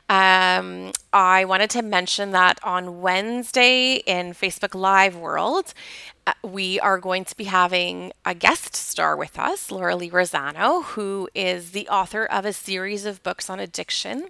Um, 0.09 0.92
I 1.12 1.44
wanted 1.44 1.70
to 1.70 1.83
mention 1.83 2.30
that 2.33 2.59
on 2.62 3.00
Wednesday 3.02 3.96
in 4.06 4.33
Facebook 4.33 4.74
Live 4.74 5.16
World, 5.16 5.74
uh, 6.26 6.33
we 6.42 6.80
are 6.80 6.98
going 6.98 7.24
to 7.26 7.37
be 7.37 7.44
having 7.44 8.12
a 8.24 8.35
guest 8.35 8.74
star 8.74 9.16
with 9.16 9.38
us, 9.38 9.70
Laura 9.70 9.96
Lee 9.96 10.11
Rosano, 10.11 10.85
who 10.85 11.28
is 11.35 11.72
the 11.72 11.88
author 11.88 12.24
of 12.24 12.44
a 12.46 12.52
series 12.52 13.04
of 13.04 13.22
books 13.22 13.50
on 13.50 13.61
addiction. 13.61 14.28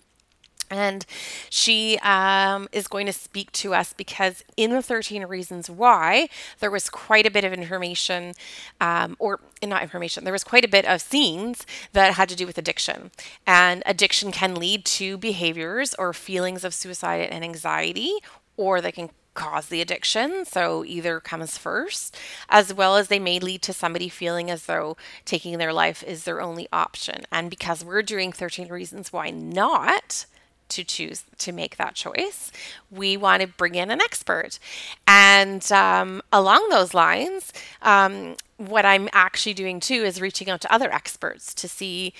And 0.70 1.04
she 1.48 1.98
um, 1.98 2.68
is 2.70 2.86
going 2.86 3.06
to 3.06 3.12
speak 3.12 3.50
to 3.52 3.74
us 3.74 3.92
because 3.92 4.44
in 4.56 4.70
the 4.70 4.82
13 4.82 5.24
Reasons 5.26 5.68
Why, 5.68 6.28
there 6.60 6.70
was 6.70 6.88
quite 6.88 7.26
a 7.26 7.30
bit 7.30 7.44
of 7.44 7.52
information, 7.52 8.34
um, 8.80 9.16
or 9.18 9.40
not 9.62 9.82
information, 9.82 10.24
there 10.24 10.32
was 10.32 10.44
quite 10.44 10.64
a 10.64 10.68
bit 10.68 10.84
of 10.84 11.00
scenes 11.00 11.66
that 11.92 12.14
had 12.14 12.28
to 12.28 12.36
do 12.36 12.46
with 12.46 12.56
addiction. 12.56 13.10
And 13.46 13.82
addiction 13.84 14.30
can 14.30 14.54
lead 14.54 14.84
to 14.86 15.18
behaviors 15.18 15.94
or 15.94 16.12
feelings 16.12 16.64
of 16.64 16.72
suicide 16.72 17.28
and 17.30 17.42
anxiety, 17.44 18.12
or 18.56 18.80
they 18.80 18.92
can 18.92 19.10
cause 19.34 19.66
the 19.66 19.80
addiction. 19.80 20.44
So 20.44 20.84
either 20.84 21.20
comes 21.20 21.56
first, 21.56 22.16
as 22.48 22.74
well 22.74 22.96
as 22.96 23.08
they 23.08 23.18
may 23.18 23.38
lead 23.38 23.62
to 23.62 23.72
somebody 23.72 24.08
feeling 24.08 24.50
as 24.50 24.66
though 24.66 24.96
taking 25.24 25.58
their 25.58 25.72
life 25.72 26.02
is 26.02 26.24
their 26.24 26.40
only 26.40 26.68
option. 26.72 27.24
And 27.32 27.50
because 27.50 27.84
we're 27.84 28.02
doing 28.02 28.32
13 28.32 28.68
Reasons 28.68 29.12
Why 29.12 29.30
Not, 29.30 30.26
to 30.70 30.84
choose 30.84 31.24
to 31.38 31.52
make 31.52 31.76
that 31.76 31.94
choice, 31.94 32.50
we 32.90 33.16
want 33.16 33.42
to 33.42 33.48
bring 33.48 33.74
in 33.74 33.90
an 33.90 34.00
expert. 34.00 34.58
And 35.06 35.70
um, 35.72 36.22
along 36.32 36.68
those 36.70 36.94
lines, 36.94 37.52
um, 37.82 38.36
what 38.56 38.84
I'm 38.84 39.08
actually 39.12 39.54
doing 39.54 39.80
too 39.80 40.02
is 40.04 40.20
reaching 40.20 40.50
out 40.50 40.60
to 40.62 40.72
other 40.72 40.92
experts 40.92 41.54
to 41.54 41.68
see 41.68 42.12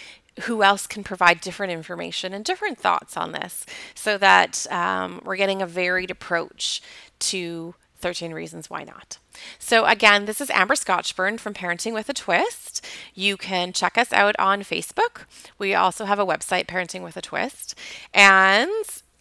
who 0.42 0.62
else 0.62 0.86
can 0.86 1.04
provide 1.04 1.40
different 1.40 1.72
information 1.72 2.32
and 2.32 2.44
different 2.44 2.78
thoughts 2.78 3.16
on 3.16 3.32
this 3.32 3.66
so 3.94 4.16
that 4.18 4.66
um, 4.70 5.20
we're 5.24 5.36
getting 5.36 5.60
a 5.60 5.66
varied 5.66 6.10
approach 6.10 6.80
to 7.18 7.74
13 8.00 8.32
Reasons 8.32 8.70
Why 8.70 8.84
Not. 8.84 9.18
So, 9.58 9.84
again, 9.84 10.24
this 10.24 10.40
is 10.40 10.50
Amber 10.50 10.74
Scotchburn 10.74 11.38
from 11.38 11.54
Parenting 11.54 11.94
with 11.94 12.08
a 12.08 12.14
Twist. 12.14 12.84
You 13.14 13.36
can 13.36 13.72
check 13.72 13.96
us 13.96 14.12
out 14.12 14.34
on 14.38 14.62
Facebook. 14.62 15.22
We 15.58 15.74
also 15.74 16.04
have 16.04 16.18
a 16.18 16.26
website, 16.26 16.66
Parenting 16.66 17.02
with 17.02 17.16
a 17.16 17.22
Twist. 17.22 17.74
And 18.12 18.70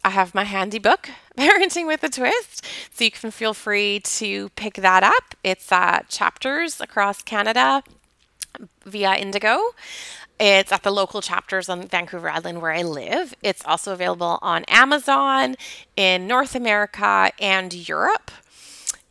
I 0.04 0.12
have 0.12 0.34
my 0.34 0.46
handy 0.46 0.80
book, 0.80 1.10
Parenting 1.38 1.88
with 1.88 2.04
a 2.04 2.10
Twist. 2.10 2.66
So, 2.92 3.04
you 3.04 3.12
can 3.12 3.32
feel 3.32 3.54
free 3.54 4.00
to 4.02 4.50
pick 4.50 4.76
that 4.76 5.04
up. 5.04 5.36
It's 5.44 5.72
uh, 5.72 6.02
chapters 6.10 6.82
across 6.82 7.22
Canada 7.22 7.84
via 8.86 9.16
Indigo. 9.16 9.60
It's 10.40 10.72
at 10.72 10.84
the 10.84 10.92
local 10.92 11.22
chapters 11.22 11.68
on 11.68 11.86
Vancouver 11.88 12.30
Island 12.30 12.62
where 12.62 12.72
I 12.72 12.82
live. 12.82 13.34
It's 13.44 13.64
also 13.66 13.92
available 13.92 14.40
on 14.42 14.64
Amazon 14.70 15.56
in 15.98 16.28
North 16.28 16.56
America 16.56 17.32
and 17.42 17.74
Europe. 17.74 18.32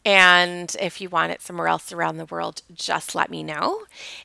And 0.05 0.75
if 0.81 1.01
you 1.01 1.09
want 1.09 1.33
it 1.33 1.43
somewhere 1.43 1.69
else 1.69 1.93
around 1.93 2.17
the 2.17 2.25
world, 2.25 2.63
just 2.73 3.15
let 3.15 3.31
me 3.31 3.43
know. 3.43 3.83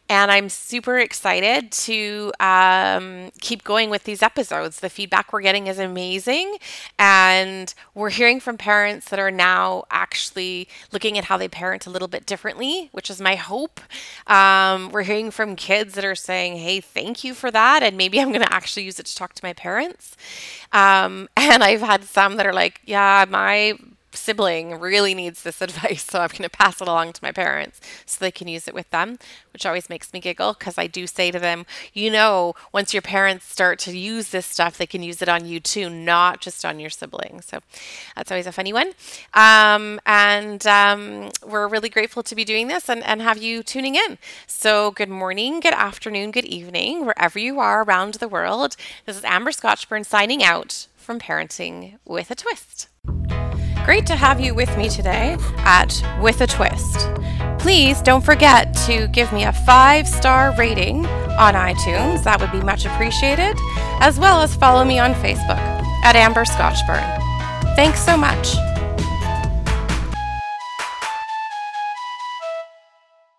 And 0.08 0.32
I'm 0.32 0.48
super 0.48 0.98
excited 0.98 1.72
to 1.72 2.32
um, 2.40 3.32
keep 3.42 3.64
going 3.64 3.90
with 3.90 4.04
these 4.04 4.22
episodes. 4.22 4.80
The 4.80 4.90
feedback 4.90 5.34
we're 5.34 5.42
getting 5.42 5.68
is 5.68 5.80
amazing. 5.80 6.58
And 6.98 7.74
we're 7.96 8.12
hearing 8.12 8.40
from 8.40 8.58
parents 8.58 9.10
that 9.10 9.20
are 9.20 9.32
now 9.32 9.84
actually 9.90 10.70
looking 10.92 11.18
at 11.18 11.26
how 11.26 11.38
they 11.38 11.48
parent 11.48 11.86
a 11.86 11.90
little 11.90 12.08
bit 12.08 12.26
differently, 12.26 12.90
which 12.92 13.10
is 13.10 13.20
my 13.20 13.36
hope. 13.36 13.82
Um, 14.28 14.90
we're 14.90 15.04
hearing 15.04 15.32
from 15.32 15.56
kids 15.56 15.96
that 15.96 16.06
are 16.06 16.16
saying, 16.16 16.58
hey, 16.58 16.80
thank 16.82 17.24
you 17.24 17.34
for 17.34 17.52
that. 17.52 17.84
And 17.84 17.98
maybe 17.98 18.22
I'm 18.22 18.30
going 18.30 18.46
to 18.46 18.54
actually 18.54 18.84
use 18.84 19.00
it 19.00 19.08
to 19.08 19.16
talk 19.16 19.34
to 19.34 19.46
my 19.46 19.54
parents. 19.54 20.16
Um, 20.72 21.28
and 21.38 21.64
I've 21.64 21.82
had 21.82 22.04
some 22.04 22.38
that 22.38 22.46
are 22.46 22.54
like, 22.54 22.80
yeah, 22.86 23.26
my 23.28 23.74
sibling 24.24 24.80
really 24.80 25.14
needs 25.14 25.44
this 25.44 25.62
advice, 25.68 26.04
so 26.04 26.20
I'm 26.20 26.30
going 26.30 26.44
to 26.44 26.50
pass 26.50 26.82
it 26.82 26.88
along 26.88 27.14
to 27.14 27.24
my 27.24 27.32
parents 27.32 27.82
so 28.06 28.18
they 28.20 28.32
can 28.32 28.48
use 28.48 28.68
it 28.68 28.74
with 28.74 28.90
them, 28.90 29.18
which 29.52 29.66
always 29.66 29.90
makes 29.90 30.14
me 30.14 30.20
giggle 30.20 30.54
because 30.54 30.78
I 30.78 30.88
do 30.88 31.06
say 31.08 31.30
to 31.32 31.40
them, 31.40 31.66
you 31.94 32.10
know, 32.10 32.56
once 32.72 32.94
your 32.94 33.02
parents 33.02 33.46
start 33.46 33.80
to 33.80 33.98
use 33.98 34.30
this 34.30 34.46
stuff, 34.46 34.78
they 34.78 34.86
can 34.86 35.04
use 35.04 35.22
it 35.22 35.30
on 35.30 35.46
you 35.46 35.60
too, 35.60 35.90
not 35.90 36.42
just 36.42 36.64
on 36.64 36.80
your 36.80 36.90
sibling. 36.90 37.42
So 37.42 37.60
that's 38.16 38.32
always 38.32 38.48
a 38.48 38.52
funny 38.52 38.74
one. 38.74 38.92
Um, 39.34 40.00
and 40.06 40.66
um, 40.66 41.30
we're 41.46 41.68
really 41.68 41.90
grateful 41.90 42.24
to 42.24 42.36
be 42.36 42.46
doing 42.46 42.68
this 42.68 42.90
and, 42.90 43.04
and 43.04 43.22
have 43.22 43.38
you 43.38 43.62
tuning 43.62 43.96
in. 43.96 44.18
So 44.48 44.92
good 44.92 45.10
morning, 45.10 45.60
good 45.60 45.74
afternoon, 45.74 46.32
good 46.32 46.46
evening, 46.46 47.06
wherever 47.06 47.40
you 47.40 47.60
are 47.60 47.84
around 47.84 48.16
the 48.16 48.28
world. 48.28 48.76
This 49.06 49.18
is 49.18 49.24
Amber 49.26 49.52
Scotchburn 49.52 50.06
signing 50.06 50.44
out 50.44 50.88
from 50.96 51.20
Parenting 51.20 51.98
with 52.06 52.32
a 52.32 52.36
Twist. 52.36 52.88
Great 53.84 54.06
to 54.06 54.16
have 54.16 54.40
you 54.40 54.56
with 54.56 54.76
me 54.78 54.88
today 54.88 55.36
at 55.58 56.02
With 56.22 56.40
a 56.40 56.48
Twist. 56.48 57.10
Please 57.60 58.02
don't 58.02 58.24
forget 58.24 58.74
to 58.86 59.08
give 59.08 59.32
me 59.34 59.44
a 59.44 59.52
five 59.52 60.08
star 60.08 60.56
rating 60.58 61.06
on 61.06 61.54
iTunes. 61.54 62.24
That 62.24 62.40
would 62.40 62.52
be 62.52 62.62
much 62.62 62.86
appreciated, 62.86 63.58
as 64.00 64.18
well 64.18 64.42
as 64.42 64.56
follow 64.56 64.86
me 64.86 65.00
on 65.00 65.14
Facebook 65.16 65.60
at 66.06 66.16
Amber 66.16 66.46
Scotchburn. 66.46 67.04
Thanks 67.76 68.00
so 68.00 68.16
much. 68.16 68.56